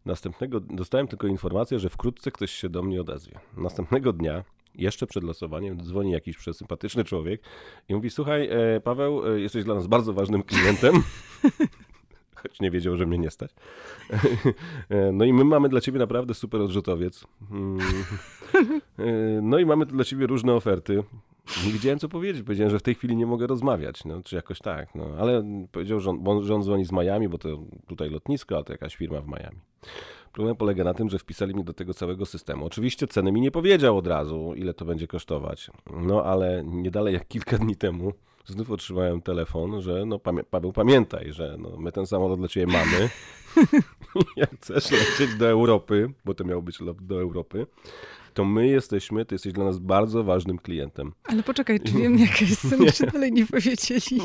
Następnego 0.05 0.61
dostałem 0.61 1.09
tylko 1.09 1.27
informację, 1.27 1.79
że 1.79 1.89
wkrótce 1.89 2.31
ktoś 2.31 2.51
się 2.51 2.69
do 2.69 2.83
mnie 2.83 3.01
odezwie. 3.01 3.39
Następnego 3.57 4.13
dnia, 4.13 4.45
jeszcze 4.79 5.07
przed 5.07 5.25
losowaniem, 5.25 5.83
dzwoni 5.83 6.13
jakiś 6.13 6.37
przesympatyczny 6.37 7.05
człowiek 7.05 7.43
i 7.89 7.95
mówi: 7.95 8.11
Słuchaj, 8.11 8.49
e, 8.51 8.81
Paweł, 8.81 9.35
e, 9.35 9.41
jesteś 9.41 9.65
dla 9.65 9.75
nas 9.75 9.87
bardzo 9.87 10.13
ważnym 10.13 10.43
klientem. 10.43 10.95
Choć 12.35 12.61
nie 12.61 12.71
wiedział, 12.71 12.97
że 12.97 13.07
mnie 13.07 13.19
nie 13.19 13.31
stać. 13.31 13.51
E, 14.89 15.13
No 15.13 15.25
i 15.25 15.33
my 15.33 15.45
mamy 15.45 15.69
dla 15.69 15.81
ciebie 15.81 15.99
naprawdę 15.99 16.35
super 16.35 16.61
odrzutowiec. 16.61 17.25
Mm. 17.51 17.79
No 19.43 19.59
i 19.59 19.67
mamy 19.67 19.87
dla 19.87 20.05
ciebie 20.05 20.27
różne 20.27 20.55
oferty. 20.55 21.03
Nie 21.67 21.73
wiedziałem, 21.73 21.99
co 21.99 22.09
powiedzieć. 22.09 22.43
Powiedziałem, 22.43 22.71
że 22.71 22.79
w 22.79 22.83
tej 22.83 22.95
chwili 22.95 23.17
nie 23.17 23.27
mogę 23.27 23.47
rozmawiać, 23.47 24.05
no, 24.05 24.23
czy 24.23 24.37
jakoś 24.37 24.59
tak. 24.59 24.95
No. 24.95 25.07
Ale 25.19 25.45
powiedział, 25.73 26.01
że 26.01 26.11
on, 26.11 26.45
że 26.45 26.55
on 26.55 26.63
dzwoni 26.63 26.85
z 26.85 26.93
Miami, 26.93 27.29
bo 27.29 27.39
to 27.39 27.49
tutaj 27.87 28.11
lotnisko, 28.11 28.59
a 28.59 28.63
to 28.63 28.73
jakaś 28.73 28.97
firma 28.97 29.21
w 29.21 29.27
Miami. 29.27 29.59
Problem 30.37 30.57
polega 30.57 30.85
na 30.85 30.95
tym, 30.95 31.09
że 31.09 31.19
wpisali 31.19 31.55
mnie 31.55 31.65
do 31.65 31.73
tego 31.73 31.95
całego 31.95 32.27
systemu. 32.27 32.67
Oczywiście 32.67 33.07
ceny 33.07 33.33
mi 33.33 33.41
nie 33.41 33.51
powiedział 33.51 33.99
od 33.99 34.07
razu, 34.07 34.55
ile 34.57 34.75
to 34.75 34.85
będzie 34.85 35.07
kosztować. 35.07 35.71
No 35.93 36.25
ale 36.25 36.65
nie 36.65 36.91
dalej 36.91 37.15
jak 37.15 37.29
kilka 37.29 37.59
dni 37.59 37.77
temu 37.77 38.13
znów 38.47 38.71
otrzymałem 38.71 39.23
telefon, 39.23 39.83
że 39.83 40.07
no 40.07 40.19
Paweł 40.51 40.73
pamiętaj, 40.73 41.33
że 41.33 41.57
no, 41.59 41.77
my 41.79 41.93
ten 41.93 42.07
samolot 42.07 42.39
dla 42.39 42.49
ciebie 42.49 42.73
mamy. 42.73 43.11
jak 44.37 44.51
chcesz 44.51 44.91
lecieć 44.91 45.37
do 45.39 45.49
Europy, 45.49 46.13
bo 46.25 46.35
to 46.35 46.45
miał 46.45 46.63
być 46.63 46.81
lot 46.81 47.03
do 47.03 47.21
Europy, 47.21 47.67
to 48.37 48.45
my 48.45 48.67
jesteśmy, 48.67 49.25
ty 49.25 49.35
jesteś 49.35 49.53
dla 49.53 49.65
nas 49.65 49.79
bardzo 49.79 50.25
ważnym 50.25 50.59
klientem. 50.59 51.13
Ale 51.25 51.43
poczekaj, 51.43 51.81
czy 51.81 51.93
wiem 51.93 52.19
jaka 52.19 52.41
jest 52.41 52.61
cena, 52.71 52.93
czy 52.93 53.07
dalej 53.07 53.33
nie 53.33 53.47
powiedzieli? 53.47 54.21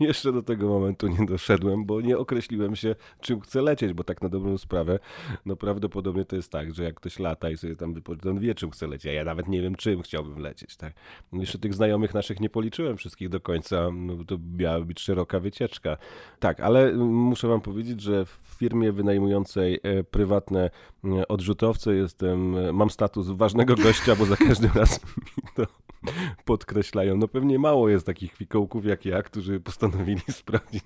Nie, 0.00 0.06
jeszcze 0.06 0.32
do 0.32 0.42
tego 0.42 0.68
momentu 0.68 1.08
nie 1.08 1.26
doszedłem, 1.26 1.84
bo 1.84 2.00
nie 2.00 2.18
określiłem 2.18 2.76
się, 2.76 2.94
czym 3.20 3.40
chcę 3.40 3.62
lecieć, 3.62 3.92
bo 3.92 4.04
tak 4.04 4.22
na 4.22 4.28
dobrą 4.28 4.58
sprawę, 4.58 4.98
no 5.46 5.56
prawdopodobnie 5.56 6.24
to 6.24 6.36
jest 6.36 6.52
tak, 6.52 6.74
że 6.74 6.84
jak 6.84 6.94
ktoś 6.94 7.18
lata 7.18 7.50
i 7.50 7.56
sobie 7.56 7.76
tam 7.76 7.94
wypoczyta, 7.94 8.30
on 8.30 8.40
wie, 8.40 8.54
czym 8.54 8.70
chce 8.70 8.86
lecieć, 8.86 9.06
a 9.06 9.14
ja 9.14 9.24
nawet 9.24 9.48
nie 9.48 9.62
wiem, 9.62 9.74
czym 9.74 10.02
chciałbym 10.02 10.38
lecieć, 10.38 10.76
tak. 10.76 10.94
No 11.32 11.40
jeszcze 11.40 11.58
tych 11.58 11.74
znajomych 11.74 12.14
naszych 12.14 12.40
nie 12.40 12.50
policzyłem 12.50 12.96
wszystkich 12.96 13.28
do 13.28 13.40
końca, 13.40 13.90
no 13.92 14.24
to 14.24 14.38
miała 14.58 14.80
być 14.80 15.00
szeroka 15.00 15.40
wycieczka. 15.40 15.96
Tak, 16.40 16.60
ale 16.60 16.92
muszę 16.92 17.48
wam 17.48 17.60
powiedzieć, 17.60 18.00
że 18.00 18.24
w 18.24 18.40
firmie 18.58 18.92
wynajmującej 18.92 19.80
e, 19.82 20.04
prywatne 20.04 20.70
e, 21.04 21.28
odrzutowce 21.28 21.94
jestem, 21.94 22.56
e, 22.56 22.72
mam 22.72 22.90
status 22.90 23.30
ważnego 23.44 23.74
gościa, 23.74 24.16
bo 24.16 24.26
za 24.26 24.36
każdym 24.36 24.70
razem 24.80 25.00
mi 25.18 25.42
to 25.54 25.66
podkreślają. 26.44 27.16
No 27.16 27.28
pewnie 27.28 27.58
mało 27.58 27.88
jest 27.88 28.06
takich 28.06 28.32
fikołków 28.32 28.84
jak 28.84 29.04
ja, 29.04 29.22
którzy 29.22 29.60
postanowili 29.60 30.20
sprawdzić, 30.42 30.84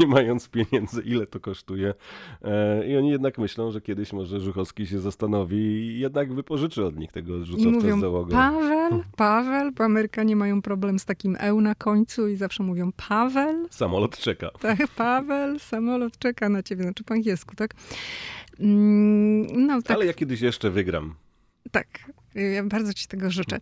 nie 0.00 0.06
mając 0.06 0.48
pieniędzy, 0.48 1.02
ile 1.02 1.26
to 1.26 1.40
kosztuje. 1.40 1.94
E, 2.42 2.88
I 2.88 2.96
oni 2.96 3.10
jednak 3.10 3.38
myślą, 3.38 3.70
że 3.70 3.80
kiedyś 3.80 4.12
może 4.12 4.40
Żuchowski 4.40 4.86
się 4.86 4.98
zastanowi 4.98 5.56
i 5.56 5.98
jednak 5.98 6.34
wypożyczy 6.34 6.84
od 6.84 6.96
nich 6.96 7.12
tego 7.12 7.44
rzutowca 7.44 7.68
I 7.68 7.72
mówią, 7.72 7.98
z 7.98 8.00
załogą. 8.00 8.30
Paweł, 8.30 9.02
Paweł, 9.16 9.72
bo 9.72 9.84
Amerykanie 9.84 10.36
mają 10.36 10.62
problem 10.62 10.98
z 10.98 11.04
takim 11.04 11.36
eł 11.40 11.60
na 11.60 11.74
końcu 11.74 12.28
i 12.28 12.36
zawsze 12.36 12.62
mówią 12.62 12.90
Paweł. 13.08 13.66
Samolot 13.70 14.18
czeka. 14.18 14.50
Tak, 14.60 14.88
Paweł, 14.96 15.58
samolot 15.58 16.18
czeka 16.18 16.48
na 16.48 16.62
ciebie, 16.62 16.82
znaczy 16.82 17.04
po 17.04 17.14
angielsku, 17.14 17.56
tak? 17.56 17.74
Mm, 18.60 19.66
no, 19.66 19.82
tak. 19.82 19.96
Ale 19.96 20.06
ja 20.06 20.14
kiedyś 20.14 20.40
jeszcze 20.40 20.70
wygram. 20.70 21.14
Tak, 21.70 22.12
ja 22.34 22.64
bardzo 22.64 22.94
ci 22.94 23.06
tego 23.06 23.30
życzę. 23.30 23.60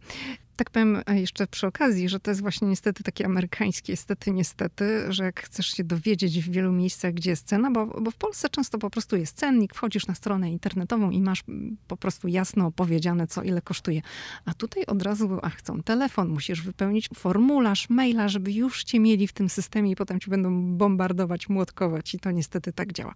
Tak 0.56 0.70
powiem 0.70 1.02
jeszcze 1.14 1.46
przy 1.46 1.66
okazji, 1.66 2.08
że 2.08 2.20
to 2.20 2.30
jest 2.30 2.40
właśnie 2.40 2.68
niestety 2.68 3.02
takie 3.02 3.26
amerykańskie, 3.26 3.92
niestety, 3.92 4.30
niestety, 4.30 5.12
że 5.12 5.24
jak 5.24 5.40
chcesz 5.40 5.66
się 5.66 5.84
dowiedzieć 5.84 6.40
w 6.40 6.50
wielu 6.50 6.72
miejscach, 6.72 7.14
gdzie 7.14 7.30
jest 7.30 7.46
cena, 7.46 7.70
bo, 7.70 7.86
bo 7.86 8.10
w 8.10 8.16
Polsce 8.16 8.48
często 8.48 8.78
po 8.78 8.90
prostu 8.90 9.16
jest 9.16 9.36
cennik, 9.36 9.74
wchodzisz 9.74 10.06
na 10.06 10.14
stronę 10.14 10.50
internetową 10.50 11.10
i 11.10 11.20
masz 11.20 11.44
po 11.88 11.96
prostu 11.96 12.28
jasno 12.28 12.66
opowiedziane, 12.66 13.26
co 13.26 13.42
ile 13.42 13.62
kosztuje. 13.62 14.02
A 14.44 14.54
tutaj 14.54 14.84
od 14.86 15.02
razu, 15.02 15.38
a 15.42 15.50
chcą 15.50 15.82
telefon, 15.82 16.28
musisz 16.28 16.62
wypełnić 16.62 17.08
formularz, 17.14 17.90
maila, 17.90 18.28
żeby 18.28 18.52
już 18.52 18.84
cię 18.84 19.00
mieli 19.00 19.26
w 19.26 19.32
tym 19.32 19.48
systemie 19.48 19.90
i 19.90 19.96
potem 19.96 20.20
ci 20.20 20.30
będą 20.30 20.76
bombardować, 20.76 21.48
młotkować 21.48 22.14
i 22.14 22.18
to 22.18 22.30
niestety 22.30 22.72
tak 22.72 22.92
działa. 22.92 23.14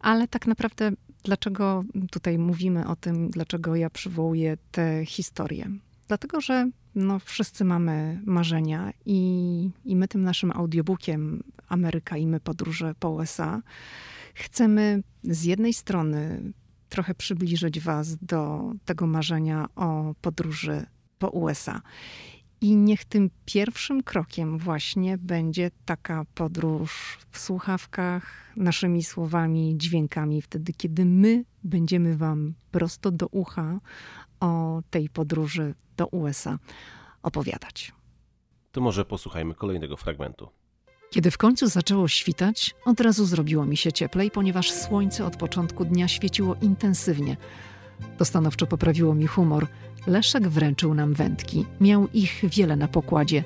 Ale 0.00 0.28
tak 0.28 0.46
naprawdę, 0.46 0.92
dlaczego 1.24 1.84
tutaj 2.10 2.38
mówimy 2.38 2.88
o 2.88 2.96
tym, 2.96 3.30
dlaczego 3.30 3.76
ja 3.76 3.90
przywołuję 3.90 4.56
te 4.70 5.06
historie? 5.06 5.70
Dlatego, 6.08 6.40
że 6.40 6.70
no, 6.94 7.18
wszyscy 7.18 7.64
mamy 7.64 8.22
marzenia 8.26 8.92
i, 9.06 9.70
i 9.84 9.96
my 9.96 10.08
tym 10.08 10.22
naszym 10.22 10.50
audiobookiem 10.50 11.42
Ameryka 11.68 12.16
i 12.16 12.26
my 12.26 12.40
podróże 12.40 12.94
po 12.94 13.10
USA 13.10 13.62
chcemy 14.34 15.02
z 15.24 15.44
jednej 15.44 15.74
strony 15.74 16.52
trochę 16.88 17.14
przybliżyć 17.14 17.80
Was 17.80 18.16
do 18.16 18.72
tego 18.84 19.06
marzenia 19.06 19.66
o 19.76 20.14
podróży 20.20 20.86
po 21.18 21.28
USA. 21.28 21.82
I 22.60 22.76
niech 22.76 23.04
tym 23.04 23.30
pierwszym 23.44 24.02
krokiem 24.02 24.58
właśnie 24.58 25.18
będzie 25.18 25.70
taka 25.84 26.24
podróż 26.34 27.18
w 27.30 27.38
słuchawkach, 27.38 28.52
naszymi 28.56 29.04
słowami, 29.04 29.74
dźwiękami, 29.76 30.42
wtedy 30.42 30.72
kiedy 30.72 31.04
my 31.04 31.44
będziemy 31.64 32.16
Wam 32.16 32.54
prosto 32.70 33.10
do 33.10 33.26
ucha 33.26 33.80
o 34.40 34.82
tej 34.90 35.08
podróży 35.08 35.74
do 35.96 36.06
USA 36.06 36.58
opowiadać. 37.22 37.92
To 38.72 38.80
może 38.80 39.04
posłuchajmy 39.04 39.54
kolejnego 39.54 39.96
fragmentu. 39.96 40.48
Kiedy 41.10 41.30
w 41.30 41.38
końcu 41.38 41.66
zaczęło 41.66 42.08
świtać, 42.08 42.74
od 42.84 43.00
razu 43.00 43.26
zrobiło 43.26 43.66
mi 43.66 43.76
się 43.76 43.92
cieplej, 43.92 44.30
ponieważ 44.30 44.72
słońce 44.72 45.26
od 45.26 45.36
początku 45.36 45.84
dnia 45.84 46.08
świeciło 46.08 46.56
intensywnie. 46.62 47.36
To 48.18 48.24
stanowczo 48.24 48.66
poprawiło 48.66 49.14
mi 49.14 49.26
humor. 49.26 49.66
Leszek 50.06 50.48
wręczył 50.48 50.94
nam 50.94 51.14
wędki. 51.14 51.66
Miał 51.80 52.08
ich 52.14 52.42
wiele 52.42 52.76
na 52.76 52.88
pokładzie. 52.88 53.44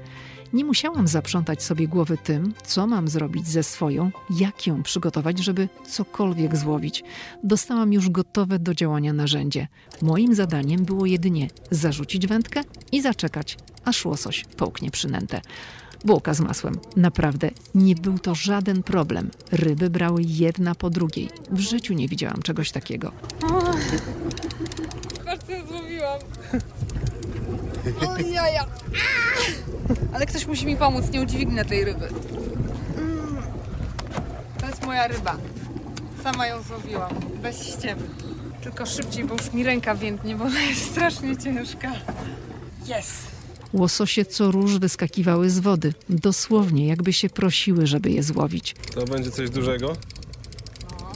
Nie 0.53 0.65
musiałam 0.65 1.09
zaprzątać 1.09 1.63
sobie 1.63 1.89
głowy 1.89 2.19
tym, 2.19 2.55
co 2.65 2.87
mam 2.87 3.09
zrobić 3.09 3.49
ze 3.49 3.63
swoją, 3.63 4.11
jak 4.31 4.67
ją 4.67 4.83
przygotować, 4.83 5.39
żeby 5.39 5.69
cokolwiek 5.89 6.57
złowić. 6.57 7.05
Dostałam 7.45 7.93
już 7.93 8.11
gotowe 8.11 8.59
do 8.59 8.75
działania 8.75 9.13
narzędzie. 9.13 9.69
Moim 10.03 10.35
zadaniem 10.35 10.85
było 10.85 11.07
jedynie 11.07 11.49
zarzucić 11.71 12.27
wędkę 12.27 12.61
i 12.93 13.03
zaczekać, 13.03 13.57
aż 13.85 14.05
łosoś 14.05 14.45
połknie 14.57 14.91
przynętę. 14.91 15.41
Bułka 16.05 16.35
z 16.35 16.41
masłem. 16.41 16.79
Naprawdę 16.97 17.51
nie 17.75 17.95
był 17.95 18.19
to 18.19 18.35
żaden 18.35 18.83
problem. 18.83 19.31
Ryby 19.53 19.91
brały 19.91 20.23
jedna 20.27 20.75
po 20.75 20.91
drugiej. 20.91 21.29
W 21.51 21.61
życiu 21.61 21.95
nie 21.95 22.09
widziałam 22.09 22.43
czegoś 22.43 22.71
takiego. 22.71 23.13
Patrz, 25.25 25.45
co 25.47 25.67
złowiłam. 25.69 26.21
O 28.09 28.19
jaja. 28.19 28.67
Ale 30.15 30.27
ktoś 30.27 30.47
musi 30.47 30.67
mi 30.67 30.77
pomóc, 30.77 31.11
nie 31.11 31.21
udźwignę 31.23 31.65
tej 31.65 31.85
ryby. 31.85 32.09
To 34.61 34.67
jest 34.67 34.87
moja 34.87 35.07
ryba. 35.07 35.37
Sama 36.23 36.47
ją 36.47 36.63
złowiłam, 36.63 37.11
bez 37.43 37.67
ściemy. 37.67 38.03
Tylko 38.63 38.87
szybciej, 38.87 39.25
bo 39.25 39.35
już 39.35 39.53
mi 39.53 39.65
ręka 39.65 39.95
więdnie, 39.95 40.37
bo 40.37 40.45
ona 40.45 40.61
jest 40.61 40.91
strasznie 40.91 41.37
ciężka. 41.37 41.93
Jest. 42.87 43.13
Łososie 43.73 44.25
co 44.25 44.51
róż 44.51 44.79
wyskakiwały 44.79 45.51
z 45.51 45.59
wody. 45.59 45.95
Dosłownie, 46.09 46.87
jakby 46.87 47.13
się 47.13 47.31
prosiły, 47.31 47.87
żeby 47.87 48.11
je 48.11 48.23
złowić. 48.23 48.75
To 48.95 49.05
będzie 49.05 49.31
coś 49.31 49.51
dużego? 49.51 49.97
No. 50.91 51.13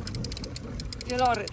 Wieloryb. 1.10 1.50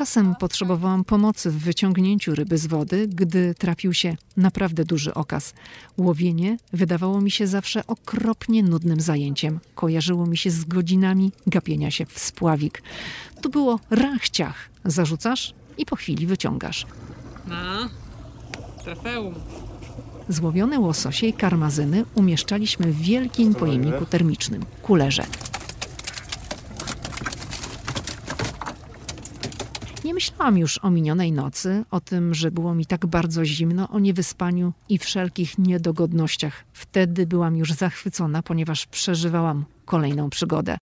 Czasem 0.00 0.34
potrzebowałam 0.34 1.04
pomocy 1.04 1.50
w 1.50 1.58
wyciągnięciu 1.58 2.34
ryby 2.34 2.58
z 2.58 2.66
wody, 2.66 3.08
gdy 3.08 3.54
trafił 3.54 3.94
się 3.94 4.16
naprawdę 4.36 4.84
duży 4.84 5.14
okaz. 5.14 5.54
Łowienie 5.98 6.56
wydawało 6.72 7.20
mi 7.20 7.30
się 7.30 7.46
zawsze 7.46 7.86
okropnie 7.86 8.62
nudnym 8.62 9.00
zajęciem. 9.00 9.60
Kojarzyło 9.74 10.26
mi 10.26 10.36
się 10.36 10.50
z 10.50 10.64
godzinami 10.64 11.32
gapienia 11.46 11.90
się 11.90 12.06
w 12.06 12.18
spławik. 12.18 12.82
Tu 13.42 13.50
było 13.50 13.80
rachciach. 13.90 14.70
Zarzucasz 14.84 15.54
i 15.78 15.86
po 15.86 15.96
chwili 15.96 16.26
wyciągasz. 16.26 16.86
No, 17.48 17.88
trofeum. 18.84 19.34
Złowione 20.28 20.78
łososie 20.78 21.26
i 21.26 21.32
karmazyny 21.32 22.04
umieszczaliśmy 22.14 22.92
w 22.92 23.00
wielkim 23.00 23.54
pojemniku 23.54 24.06
termicznym, 24.06 24.64
kulerze. 24.82 25.24
Nie 30.10 30.14
myślałam 30.14 30.58
już 30.58 30.78
o 30.78 30.90
minionej 30.90 31.32
nocy, 31.32 31.84
o 31.90 32.00
tym, 32.00 32.34
że 32.34 32.50
było 32.50 32.74
mi 32.74 32.86
tak 32.86 33.06
bardzo 33.06 33.44
zimno, 33.44 33.88
o 33.88 33.98
niewyspaniu 33.98 34.72
i 34.88 34.98
wszelkich 34.98 35.58
niedogodnościach. 35.58 36.64
Wtedy 36.72 37.26
byłam 37.26 37.56
już 37.56 37.72
zachwycona, 37.72 38.42
ponieważ 38.42 38.86
przeżywałam 38.86 39.64
kolejną 39.84 40.30
przygodę. 40.30 40.78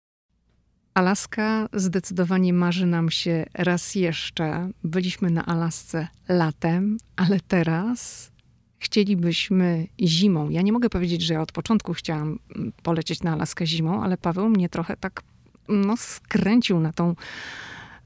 Alaska 0.94 1.70
zdecydowanie 1.74 2.54
marzy 2.54 2.86
nam 2.86 3.12
się 3.12 3.46
raz 3.54 3.96
jeszcze. 3.96 4.70
Byliśmy 4.84 5.30
na 5.30 5.46
Alasce 5.46 6.08
latem, 6.30 6.98
ale 7.16 7.40
teraz 7.48 8.32
chcielibyśmy 8.80 9.88
zimą. 10.02 10.50
Ja 10.50 10.62
nie 10.62 10.72
mogę 10.72 10.90
powiedzieć, 10.90 11.22
że 11.22 11.34
ja 11.34 11.42
od 11.42 11.52
początku 11.52 11.94
chciałam 11.94 12.40
mm, 12.56 12.72
polecieć 12.84 13.24
na 13.24 13.34
Alaskę 13.34 13.66
zimą, 13.68 14.04
ale 14.04 14.18
Paweł 14.18 14.50
mnie 14.50 14.70
trochę 14.70 14.98
tak 14.98 15.24
no, 15.70 15.98
skręcił 15.98 16.80
na 16.80 16.94
tą 16.94 17.16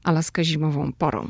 Alaskę 0.08 0.44
zimową 0.44 0.92
porą. 0.92 1.28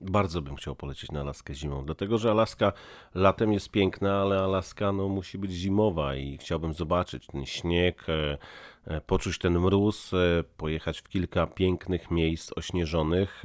Bardzo 0.00 0.42
bym 0.42 0.56
chciał 0.56 0.76
polecieć 0.76 1.12
na 1.12 1.20
Alaskę 1.20 1.54
zimą, 1.54 1.84
dlatego 1.84 2.18
że 2.18 2.30
Alaska 2.30 2.72
latem 3.14 3.52
jest 3.52 3.70
piękna, 3.70 4.20
ale 4.20 4.40
Alaska 4.40 4.92
no, 4.92 5.08
musi 5.08 5.38
być 5.38 5.52
zimowa 5.52 6.14
i 6.14 6.38
chciałbym 6.38 6.74
zobaczyć 6.74 7.26
ten 7.26 7.46
śnieg, 7.46 8.06
e, 8.08 8.38
e, 8.84 9.00
poczuć 9.00 9.38
ten 9.38 9.58
mróz, 9.58 10.14
e, 10.14 10.44
pojechać 10.56 11.00
w 11.00 11.08
kilka 11.08 11.46
pięknych 11.46 12.10
miejsc 12.10 12.52
ośnieżonych, 12.56 13.42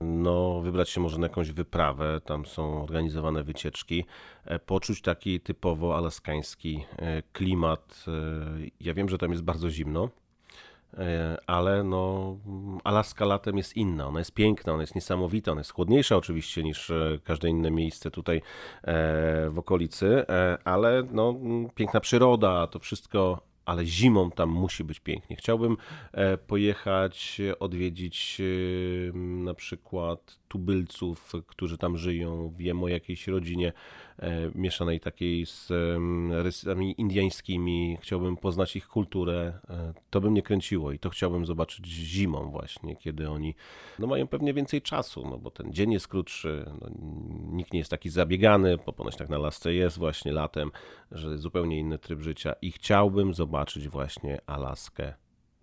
no, 0.00 0.60
wybrać 0.60 0.90
się 0.90 1.00
może 1.00 1.18
na 1.18 1.26
jakąś 1.26 1.52
wyprawę, 1.52 2.20
tam 2.24 2.46
są 2.46 2.82
organizowane 2.82 3.42
wycieczki, 3.42 4.04
poczuć 4.66 5.02
taki 5.02 5.40
typowo 5.40 5.96
alaskański 5.96 6.84
klimat. 7.32 8.04
Ja 8.80 8.94
wiem, 8.94 9.08
że 9.08 9.18
tam 9.18 9.30
jest 9.30 9.42
bardzo 9.42 9.70
zimno, 9.70 10.08
ale 11.46 11.84
no, 11.84 12.36
Alaska 12.84 13.24
latem 13.24 13.56
jest 13.56 13.76
inna, 13.76 14.06
ona 14.06 14.18
jest 14.18 14.34
piękna, 14.34 14.72
ona 14.72 14.82
jest 14.82 14.94
niesamowita, 14.94 15.52
ona 15.52 15.60
jest 15.60 15.72
chłodniejsza 15.72 16.16
oczywiście 16.16 16.62
niż 16.62 16.90
e, 16.90 17.18
każde 17.24 17.48
inne 17.48 17.70
miejsce 17.70 18.10
tutaj 18.10 18.36
e, 18.36 18.42
w 19.50 19.58
okolicy, 19.58 20.24
ale 20.64 21.02
no, 21.12 21.34
piękna 21.74 22.00
przyroda, 22.00 22.66
to 22.66 22.78
wszystko 22.78 23.50
ale 23.64 23.86
zimą 23.86 24.30
tam 24.30 24.48
musi 24.50 24.84
być 24.84 25.00
pięknie. 25.00 25.36
Chciałbym 25.36 25.76
pojechać, 26.46 27.40
odwiedzić 27.60 28.42
na 29.14 29.54
przykład 29.54 30.38
tubylców, 30.48 31.32
którzy 31.46 31.78
tam 31.78 31.96
żyją. 31.96 32.54
Wiem 32.56 32.82
o 32.82 32.88
jakiejś 32.88 33.28
rodzinie 33.28 33.72
E, 34.09 34.09
mieszanej 34.54 35.00
takiej 35.00 35.46
z 35.46 35.72
rysami 36.30 36.94
indiańskimi. 37.00 37.98
Chciałbym 38.00 38.36
poznać 38.36 38.76
ich 38.76 38.88
kulturę. 38.88 39.58
E, 39.70 39.94
to 40.10 40.20
by 40.20 40.30
mnie 40.30 40.42
kręciło 40.42 40.92
i 40.92 40.98
to 40.98 41.10
chciałbym 41.10 41.46
zobaczyć 41.46 41.86
zimą 41.86 42.50
właśnie, 42.50 42.96
kiedy 42.96 43.30
oni 43.30 43.54
no, 43.98 44.06
mają 44.06 44.26
pewnie 44.26 44.54
więcej 44.54 44.82
czasu, 44.82 45.28
no 45.30 45.38
bo 45.38 45.50
ten 45.50 45.72
dzień 45.72 45.92
jest 45.92 46.08
krótszy, 46.08 46.64
no, 46.80 46.90
nikt 47.52 47.72
nie 47.72 47.78
jest 47.78 47.90
taki 47.90 48.10
zabiegany, 48.10 48.76
bo 48.86 48.92
ponoć 48.92 49.16
tak 49.16 49.28
na 49.28 49.38
lasce 49.38 49.74
jest 49.74 49.98
właśnie 49.98 50.32
latem, 50.32 50.70
że 51.12 51.38
zupełnie 51.38 51.78
inny 51.78 51.98
tryb 51.98 52.20
życia 52.20 52.52
i 52.62 52.72
chciałbym 52.72 53.34
zobaczyć 53.34 53.88
właśnie 53.88 54.38
Alaskę 54.46 55.14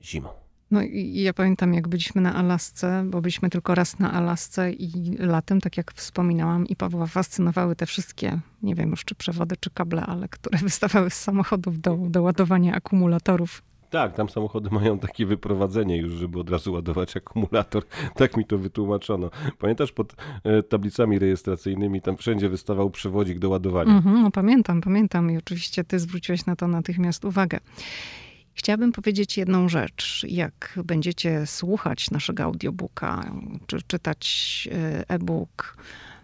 zimą. 0.02 0.47
No 0.72 0.82
i 0.82 1.22
ja 1.22 1.34
pamiętam, 1.34 1.74
jak 1.74 1.88
byliśmy 1.88 2.22
na 2.22 2.36
Alasce, 2.36 3.04
bo 3.06 3.22
byliśmy 3.22 3.50
tylko 3.50 3.76
raz 3.76 4.00
na 4.00 4.14
Alasce 4.14 4.72
i 4.72 5.18
latem, 5.20 5.62
tak 5.62 5.78
jak 5.78 5.94
wspominałam, 5.94 6.68
i 6.68 6.76
Pawła 6.76 7.08
fascynowały 7.08 7.76
te 7.76 7.86
wszystkie, 7.86 8.40
nie 8.64 8.76
wiem 8.76 8.90
już 8.90 9.06
czy 9.06 9.16
przewody, 9.16 9.56
czy 9.60 9.70
kable, 9.70 10.02
ale 10.02 10.28
które 10.28 10.58
wystawały 10.70 11.10
z 11.10 11.14
samochodów 11.14 11.82
do, 11.82 11.98
do 11.98 12.22
ładowania 12.22 12.76
akumulatorów. 12.76 13.62
Tak, 13.90 14.14
tam 14.14 14.30
samochody 14.30 14.70
mają 14.72 15.00
takie 15.00 15.26
wyprowadzenie 15.26 15.98
już, 15.98 16.12
żeby 16.14 16.40
od 16.40 16.50
razu 16.50 16.74
ładować 16.74 17.18
akumulator. 17.18 17.84
Tak 18.16 18.38
mi 18.38 18.46
to 18.46 18.58
wytłumaczono. 18.58 19.30
Pamiętasz, 19.60 19.92
pod 19.92 20.16
e, 20.44 20.64
tablicami 20.64 21.20
rejestracyjnymi 21.20 22.02
tam 22.02 22.18
wszędzie 22.18 22.50
wystawał 22.50 22.90
przewodzik 22.90 23.40
do 23.40 23.50
ładowania. 23.50 23.92
Mm 23.92 24.04
-hmm, 24.04 24.24
no 24.24 24.32
pamiętam, 24.32 24.82
pamiętam 24.82 25.32
i 25.32 25.38
oczywiście 25.38 25.84
ty 25.84 26.00
zwróciłeś 26.00 26.46
na 26.46 26.56
to 26.56 26.68
natychmiast 26.68 27.26
uwagę. 27.26 27.60
Chciałabym 28.58 28.92
powiedzieć 28.92 29.38
jedną 29.38 29.70
rzecz. 29.70 30.26
Jak 30.30 30.80
będziecie 30.86 31.46
słuchać 31.46 32.12
naszego 32.12 32.44
audiobooka, 32.44 33.32
czy 33.68 33.82
czytać 33.88 34.70
e, 34.72 35.10
e-book, 35.10 35.78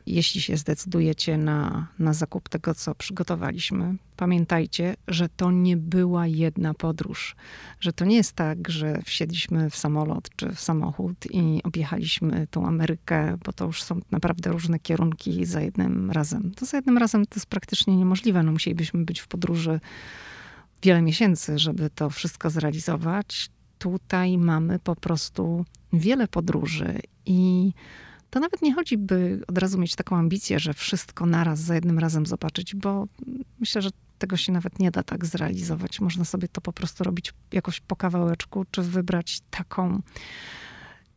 jeśli 0.05 0.41
się 0.41 0.57
zdecydujecie 0.57 1.37
na, 1.37 1.87
na 1.99 2.13
zakup 2.13 2.49
tego, 2.49 2.75
co 2.75 2.95
przygotowaliśmy, 2.95 3.95
pamiętajcie, 4.17 4.95
że 5.07 5.29
to 5.29 5.51
nie 5.51 5.77
była 5.77 6.27
jedna 6.27 6.73
podróż. 6.73 7.35
Że 7.79 7.93
to 7.93 8.05
nie 8.05 8.15
jest 8.15 8.33
tak, 8.33 8.69
że 8.69 9.01
wsiedliśmy 9.05 9.69
w 9.69 9.75
samolot 9.75 10.29
czy 10.35 10.49
w 10.49 10.59
samochód 10.59 11.27
i 11.31 11.61
objechaliśmy 11.63 12.47
tą 12.51 12.67
Amerykę, 12.67 13.37
bo 13.45 13.53
to 13.53 13.65
już 13.65 13.83
są 13.83 13.99
naprawdę 14.11 14.51
różne 14.51 14.79
kierunki 14.79 15.45
za 15.45 15.61
jednym 15.61 16.11
razem. 16.11 16.51
To 16.55 16.65
za 16.65 16.77
jednym 16.77 16.97
razem 16.97 17.25
to 17.25 17.35
jest 17.35 17.45
praktycznie 17.45 17.97
niemożliwe. 17.97 18.43
No, 18.43 18.51
musielibyśmy 18.51 19.05
być 19.05 19.19
w 19.19 19.27
podróży 19.27 19.79
wiele 20.83 21.01
miesięcy, 21.01 21.59
żeby 21.59 21.89
to 21.89 22.09
wszystko 22.09 22.49
zrealizować. 22.49 23.49
Tutaj 23.77 24.37
mamy 24.37 24.79
po 24.79 24.95
prostu 24.95 25.65
wiele 25.93 26.27
podróży 26.27 26.99
i 27.25 27.71
to 28.29 28.39
nawet 28.39 28.61
nie 28.61 28.73
chodzi, 28.73 28.97
by 28.97 29.41
od 29.47 29.57
razu 29.57 29.79
mieć 29.79 29.95
taką 29.95 30.17
ambicję, 30.17 30.59
że 30.59 30.73
wszystko 30.73 31.25
naraz, 31.25 31.59
za 31.59 31.75
jednym 31.75 31.99
razem 31.99 32.25
zobaczyć, 32.25 32.75
bo 32.75 33.07
myślę, 33.59 33.81
że 33.81 33.89
tego 34.17 34.37
się 34.37 34.51
nawet 34.51 34.79
nie 34.79 34.91
da 34.91 35.03
tak 35.03 35.25
zrealizować. 35.25 35.99
Można 35.99 36.25
sobie 36.25 36.47
to 36.47 36.61
po 36.61 36.73
prostu 36.73 37.03
robić 37.03 37.33
jakoś 37.51 37.79
po 37.79 37.95
kawałeczku, 37.95 38.65
czy 38.71 38.81
wybrać 38.81 39.41
taką 39.49 40.01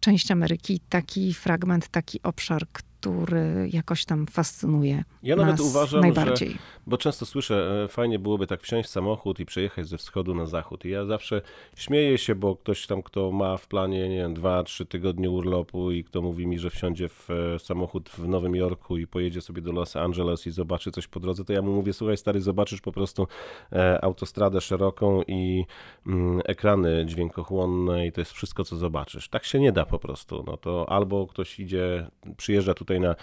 część 0.00 0.31
Ameryki, 0.31 0.81
taki 0.88 1.35
fragment, 1.35 1.88
taki 1.88 2.22
obszar, 2.22 2.66
który 3.07 3.69
jakoś 3.73 4.05
tam 4.05 4.27
fascynuje. 4.27 5.05
Ja 5.23 5.37
nawet 5.37 5.61
uważam, 5.61 6.01
najbardziej. 6.01 6.51
że 6.51 6.59
bo 6.87 6.99
często 6.99 7.27
słyszę, 7.27 7.85
e, 7.85 7.88
fajnie 7.88 8.19
byłoby 8.19 8.47
tak 8.47 8.62
wsiąść 8.62 8.88
w 8.88 8.92
samochód 8.92 9.40
i 9.40 9.47
przejechać 9.47 9.88
ze 9.88 9.99
wschodu 9.99 10.35
na 10.35 10.47
zachód. 10.47 10.85
I 10.85 10.90
ja 10.90 11.05
zawsze 11.05 11.42
śmieję 11.77 12.19
się, 12.19 12.35
bo 12.35 12.57
ktoś 12.57 12.87
tam, 12.87 13.03
kto 13.03 13.33
ma 13.33 13.57
w 13.57 13.69
planie, 13.69 14.09
nie 14.09 14.16
wiem, 14.16 14.35
dwa, 14.35 14.62
trzy 14.62 14.87
tygodnie 14.87 15.31
urlopu 15.31 15.90
i 15.90 16.05
kto 16.05 16.23
mówi 16.23 16.47
mi, 16.47 16.59
że 16.59 16.71
wsiądzie 16.71 17.09
w 17.09 17.29
e, 17.31 17.59
samochód 17.59 18.09
w 18.09 18.29
Nowym 18.29 18.57
Jorku 18.57 18.97
i 18.99 19.07
pojedzie 19.07 19.40
sobie 19.40 19.62
do 19.62 19.73
Los 19.73 19.97
Angeles 19.97 20.47
i 20.47 20.51
zobaczy 20.51 20.90
coś 20.90 21.07
po 21.07 21.21
drodze, 21.21 21.45
to 21.45 21.53
ja 21.53 21.62
mu 21.62 21.73
mówię, 21.73 21.92
słuchaj 21.92 22.16
stary, 22.16 22.40
zobaczysz 22.40 22.81
po 22.81 22.92
prostu 22.92 23.27
e, 23.73 24.05
autostradę 24.05 24.61
szeroką 24.61 25.23
i 25.23 25.64
mm, 26.07 26.40
ekrany 26.45 27.07
dźwiękochłonne 27.07 28.07
i 28.07 28.12
to 28.12 28.21
jest 28.21 28.33
wszystko, 28.33 28.64
co 28.64 28.77
zobaczysz. 28.77 29.29
Tak 29.29 29.45
się 29.45 29.61
nie 29.61 29.73
da 29.73 29.87
po 29.87 29.99
prostu. 29.99 30.45
No 30.47 30.57
to 30.57 30.88
albo 30.88 31.27
ktoś 31.27 31.61
idzie, 31.61 32.07
przyjeżdża 32.37 32.75
tutaj 32.75 32.95
na 33.00 33.16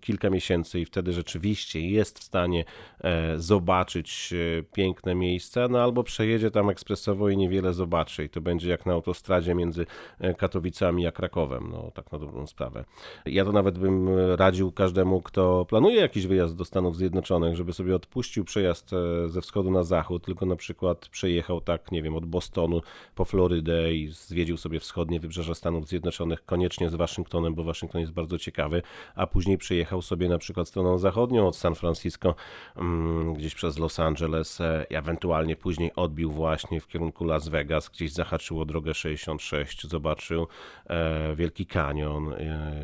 kilka 0.00 0.30
miesięcy 0.30 0.80
i 0.80 0.84
wtedy 0.84 1.12
rzeczywiście 1.12 1.80
jest 1.80 2.18
w 2.18 2.22
stanie 2.22 2.64
E, 3.04 3.38
zobaczyć 3.38 4.32
e, 4.32 4.62
piękne 4.62 5.14
miejsca, 5.14 5.68
no 5.68 5.82
albo 5.82 6.04
przejedzie 6.04 6.50
tam 6.50 6.70
ekspresowo 6.70 7.28
i 7.28 7.36
niewiele 7.36 7.72
zobaczy 7.72 8.24
i 8.24 8.28
to 8.28 8.40
będzie 8.40 8.70
jak 8.70 8.86
na 8.86 8.92
autostradzie 8.92 9.54
między 9.54 9.86
e, 10.20 10.34
Katowicami 10.34 11.06
a 11.06 11.12
Krakowem, 11.12 11.68
no 11.72 11.90
tak 11.94 12.12
na 12.12 12.18
dobrą 12.18 12.46
sprawę. 12.46 12.84
Ja 13.26 13.44
to 13.44 13.52
nawet 13.52 13.78
bym 13.78 14.08
radził 14.36 14.72
każdemu, 14.72 15.22
kto 15.22 15.66
planuje 15.68 16.00
jakiś 16.00 16.26
wyjazd 16.26 16.56
do 16.56 16.64
Stanów 16.64 16.96
Zjednoczonych, 16.96 17.56
żeby 17.56 17.72
sobie 17.72 17.96
odpuścił 17.96 18.44
przejazd 18.44 18.90
ze 19.26 19.40
wschodu 19.40 19.70
na 19.70 19.82
zachód, 19.82 20.24
tylko 20.24 20.46
na 20.46 20.56
przykład 20.56 21.08
przejechał 21.08 21.60
tak, 21.60 21.92
nie 21.92 22.02
wiem, 22.02 22.16
od 22.16 22.26
Bostonu 22.26 22.80
po 23.14 23.24
Florydę 23.24 23.94
i 23.94 24.08
zwiedził 24.08 24.56
sobie 24.56 24.80
wschodnie 24.80 25.20
wybrzeże 25.20 25.54
Stanów 25.54 25.88
Zjednoczonych, 25.88 26.44
koniecznie 26.44 26.90
z 26.90 26.94
Waszyngtonem, 26.94 27.54
bo 27.54 27.64
Waszyngton 27.64 28.00
jest 28.00 28.12
bardzo 28.12 28.38
ciekawy, 28.38 28.82
a 29.14 29.26
później 29.26 29.58
przejechał 29.58 30.02
sobie 30.02 30.28
na 30.28 30.38
przykład 30.38 30.68
stroną 30.68 30.98
zachodnią 30.98 31.46
od 31.46 31.56
San 31.56 31.74
Francisco 31.74 32.34
mm, 32.76 33.34
gdzieś 33.34 33.54
przez 33.54 33.78
Los 33.78 34.00
Angeles, 34.00 34.60
e, 34.60 34.86
ewentualnie 34.90 35.56
później 35.56 35.90
odbił 35.96 36.30
właśnie 36.30 36.80
w 36.80 36.88
kierunku 36.88 37.24
Las 37.24 37.48
Vegas, 37.48 37.88
gdzieś 37.88 38.12
zahaczyło 38.12 38.64
drogę 38.64 38.94
66, 38.94 39.86
zobaczył 39.86 40.46
e, 40.86 41.36
Wielki 41.36 41.66
Kanion, 41.66 42.32
e, 42.32 42.74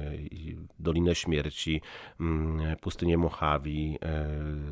Dolinę 0.79 1.15
Śmierci, 1.15 1.81
mm, 2.21 2.77
pustynię 2.77 3.19
Mojave, 3.19 3.99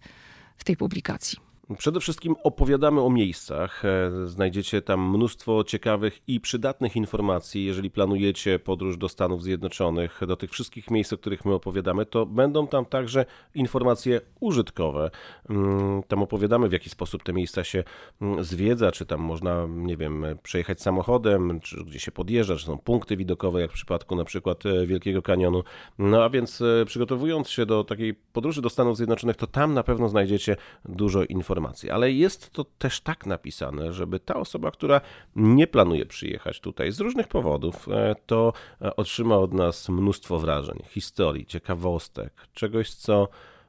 w 0.57 0.65
tej 0.65 0.77
publikacji. 0.77 1.46
Przede 1.79 2.01
wszystkim 2.01 2.37
opowiadamy 2.43 3.01
o 3.01 3.11
miejscach. 3.11 3.85
E, 3.85 4.11
znajdziecie 4.27 4.83
tam 4.83 5.11
mnóstwo 5.11 5.65
ciekawych 5.65 6.21
i 6.27 6.41
przydatnych 6.41 6.97
informacji. 6.97 7.65
Jeżeli 7.65 7.91
planujecie 7.91 8.59
podróż 8.59 8.97
do 8.97 9.09
Stanów 9.09 9.43
Zjednoczonych, 9.43 10.21
do 10.27 10.37
tych 10.37 10.51
wszystkich 10.51 10.91
miejsc, 10.91 11.13
o 11.13 11.19
których 11.19 11.45
my 11.45 11.55
opowiadamy, 11.55 12.07
to 12.07 12.27
będą 12.27 12.67
tam 12.67 12.85
także 12.85 13.27
informacje 13.55 14.21
użytkowe. 14.41 15.11
Mm, 15.51 16.03
tam 16.03 16.23
opowiadamy, 16.23 16.69
w 16.69 16.73
jaki 16.73 16.91
sposób 16.91 17.23
te 17.23 17.33
miejsca 17.33 17.65
się 17.65 17.85
mm, 18.21 18.45
zwiedza, 18.45 18.93
czy 18.93 19.07
tam 19.07 19.21
można, 19.21 19.67
nie 19.69 19.97
wiem, 19.97 20.25
przejechać 20.43 20.83
samochodem, 20.83 21.61
czy 21.61 21.85
gdzie 21.85 22.01
się 22.01 22.13
podjeżdża, 22.13 22.57
czy 22.57 22.67
są 22.67 22.79
punkty 22.79 23.17
widokowe, 23.17 23.61
jak 23.61 23.71
w 23.71 23.75
przypadku 23.75 24.17
na 24.17 24.25
przykład 24.25 24.67
e, 24.67 24.87
Wielkiego 24.87 25.23
Kanionu. 25.23 25.63
No 25.99 26.25
a 26.25 26.31
więc 26.31 26.63
e, 26.63 26.85
przygotowując 26.85 27.51
się 27.51 27.67
do 27.67 27.85
takiej 27.85 28.15
podróży 28.15 28.63
do 28.63 28.71
Stanów 28.71 28.97
Zjednoczonych, 28.97 29.37
to 29.37 29.47
tam 29.47 29.75
na 29.75 29.83
pewno 29.83 30.09
znajdziecie 30.09 30.57
dużo 30.85 31.25
informacji 31.25 31.56
informacji, 31.57 31.91
ale 31.91 32.13
jest 32.13 32.51
to 32.51 32.65
też 32.65 33.01
tak 33.01 33.27
napisane, 33.27 33.93
żeby 33.93 34.21
ta 34.21 34.37
osoba, 34.37 34.71
która 34.71 35.01
nie 35.37 35.67
planuje 35.67 36.07
przyjechać 36.07 36.61
tutaj 36.61 36.93
z 36.93 37.01
różnych 37.01 37.29
powodów, 37.29 37.89
e, 37.89 38.17
to 38.27 38.53
e, 38.83 38.97
otrzyma 38.97 39.37
od 39.37 39.53
nas 39.53 39.89
mnóstwo 39.89 40.39
wrażeń, 40.39 40.83
historii, 40.89 41.47
ciekawostek, 41.47 42.33
czegoś, 42.53 42.91
co 42.91 43.29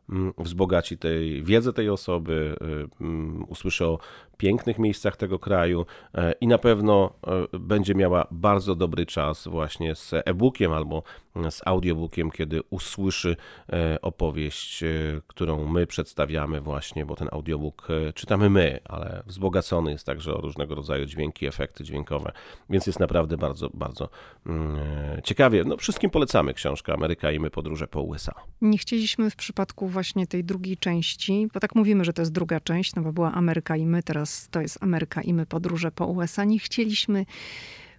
mm, 0.10 0.34
wzbogaci 0.38 0.98
tej 0.98 1.44
wiedzę 1.44 1.74
tej 1.74 1.90
osoby, 1.90 2.56
e, 2.62 3.04
mm, 3.04 3.46
usłyszy 3.48 3.86
o 3.86 4.00
pięknych 4.38 4.80
miejscach 4.80 5.18
tego 5.18 5.40
kraju 5.40 5.86
e, 6.16 6.32
i 6.32 6.48
na 6.48 6.58
pewno 6.58 7.14
e, 7.54 7.60
będzie 7.60 7.96
miała 7.96 8.28
bardzo 8.32 8.76
dobry 8.76 9.06
czas 9.06 9.48
właśnie 9.48 9.96
z 9.96 10.14
e-bookiem 10.14 10.74
albo 10.74 11.04
z 11.50 11.62
audiobookiem, 11.66 12.32
kiedy 12.32 12.62
usłyszy 12.70 13.36
e, 13.70 14.02
opowieść, 14.02 14.84
którą 15.28 15.66
my 15.66 15.88
przedstawiamy 15.88 16.62
właśnie, 16.62 17.06
bo 17.06 17.16
ten 17.16 17.28
audiobook 17.32 17.88
czytamy 18.16 18.50
my, 18.50 18.80
ale 18.86 19.24
wzbogacony 19.26 19.92
jest 19.92 20.06
także 20.06 20.34
o 20.34 20.42
różnego 20.42 20.76
rodzaju 20.76 21.06
dźwięki, 21.06 21.48
efekty 21.48 21.84
dźwiękowe, 21.84 22.32
więc 22.70 22.88
jest 22.88 23.00
naprawdę 23.00 23.38
bardzo, 23.38 23.70
bardzo 23.74 24.10
mm, 24.46 24.78
ciekawie. 25.24 25.64
No, 25.64 25.78
wszystkim 25.78 26.10
polecamy 26.10 26.54
książkę 26.54 26.94
Ameryka 26.94 27.32
i 27.32 27.40
my 27.40 27.50
podróże 27.50 27.88
po 27.88 28.02
USA. 28.02 28.34
Nie 28.62 28.78
chcieliśmy 28.78 29.30
w 29.30 29.36
przypadku 29.36 29.88
właśnie 29.88 30.28
tej 30.28 30.44
drugiej 30.44 30.78
części, 30.78 31.48
bo 31.54 31.60
tak 31.60 31.76
mówimy, 31.76 32.06
że 32.06 32.14
to 32.14 32.22
jest 32.22 32.32
druga 32.32 32.60
część, 32.60 32.96
no 32.96 33.02
bo 33.02 33.14
była 33.14 33.32
Ameryka 33.32 33.76
i 33.76 33.86
my, 33.86 34.04
teraz 34.04 34.27
to 34.52 34.62
jest 34.62 34.78
Ameryka 34.84 35.22
i 35.22 35.34
my 35.34 35.46
podróże 35.46 35.92
po 35.92 36.06
USA. 36.06 36.44
Nie 36.44 36.60
chcieliśmy 36.60 37.26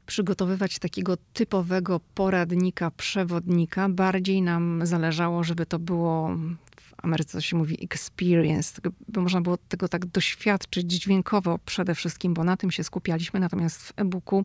przygotowywać 0.06 0.78
takiego 0.78 1.16
typowego 1.32 2.00
poradnika, 2.14 2.90
przewodnika. 2.90 3.88
Bardziej 3.88 4.42
nam 4.42 4.80
zależało, 4.86 5.44
żeby 5.44 5.66
to 5.66 5.78
było 5.78 6.36
w 6.76 7.04
Ameryce 7.04 7.42
się 7.42 7.56
mówi 7.56 7.84
experience, 7.84 8.80
by 9.08 9.20
można 9.20 9.40
było 9.40 9.58
tego 9.68 9.88
tak 9.88 10.06
doświadczyć 10.06 10.92
dźwiękowo 10.92 11.58
przede 11.64 11.94
wszystkim, 11.94 12.34
bo 12.34 12.44
na 12.44 12.56
tym 12.56 12.70
się 12.70 12.84
skupialiśmy. 12.84 13.40
Natomiast 13.40 13.82
w 13.82 13.92
e-booku, 13.96 14.44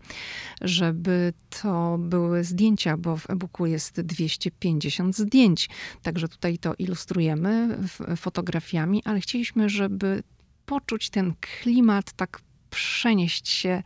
żeby 0.61 1.33
to 1.61 1.97
były 1.97 2.43
zdjęcia, 2.43 2.97
bo 2.97 3.17
w 3.17 3.29
e-booku 3.29 3.65
jest 3.65 4.01
250 4.01 5.17
zdjęć. 5.17 5.69
Także 6.01 6.27
tutaj 6.27 6.57
to 6.57 6.73
ilustrujemy 6.79 7.77
fotografiami, 8.17 9.01
ale 9.05 9.19
chcieliśmy, 9.19 9.69
żeby 9.69 10.23
poczuć 10.65 11.09
ten 11.09 11.33
klimat, 11.41 12.13
tak 12.13 12.41
przenieść 12.69 13.49
się 13.49 13.83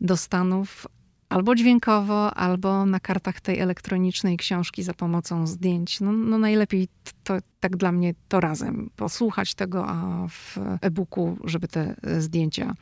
do 0.00 0.16
Stanów, 0.16 0.86
albo 1.28 1.54
dźwiękowo, 1.54 2.34
albo 2.34 2.86
na 2.86 3.00
kartach 3.00 3.40
tej 3.40 3.60
elektronicznej 3.60 4.36
książki 4.36 4.82
za 4.82 4.94
pomocą 4.94 5.46
zdjęć. 5.46 6.00
No, 6.00 6.12
no 6.12 6.38
najlepiej 6.38 6.88
to 7.24 7.34
tak 7.60 7.76
dla 7.76 7.92
mnie 7.92 8.14
to 8.28 8.40
razem. 8.40 8.90
Posłuchać 8.96 9.54
tego, 9.54 9.88
a 9.88 10.26
w 10.28 10.58
e-booku, 10.80 11.38
żeby 11.44 11.68
te 11.68 11.94
zdjęcia 12.18 12.74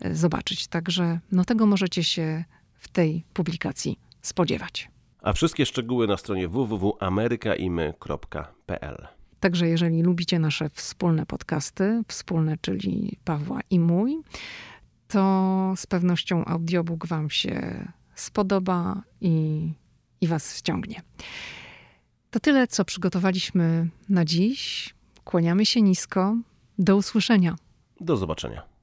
e, 0.00 0.14
zobaczyć. 0.14 0.66
Także 0.66 1.20
no 1.32 1.44
tego 1.44 1.66
możecie 1.66 2.04
się 2.04 2.44
w 2.74 2.88
tej 2.88 3.24
publikacji 3.32 3.98
spodziewać. 4.22 4.90
A 5.22 5.32
wszystkie 5.32 5.66
szczegóły 5.66 6.06
na 6.06 6.16
stronie 6.16 6.48
www.amerykaimy.pl. 6.48 9.17
Także 9.40 9.68
jeżeli 9.68 10.02
lubicie 10.02 10.38
nasze 10.38 10.68
wspólne 10.68 11.26
podcasty, 11.26 12.02
wspólne, 12.08 12.56
czyli 12.60 13.18
Pawła 13.24 13.60
i 13.70 13.80
mój, 13.80 14.18
to 15.08 15.72
z 15.76 15.86
pewnością 15.86 16.44
audiobook 16.44 17.06
Wam 17.06 17.30
się 17.30 17.84
spodoba 18.14 19.02
i, 19.20 19.68
i 20.20 20.26
Was 20.26 20.56
ściągnie. 20.56 21.02
To 22.30 22.40
tyle, 22.40 22.66
co 22.66 22.84
przygotowaliśmy 22.84 23.88
na 24.08 24.24
dziś. 24.24 24.94
Kłaniamy 25.24 25.66
się 25.66 25.82
nisko. 25.82 26.36
Do 26.78 26.96
usłyszenia. 26.96 27.56
Do 28.00 28.16
zobaczenia. 28.16 28.77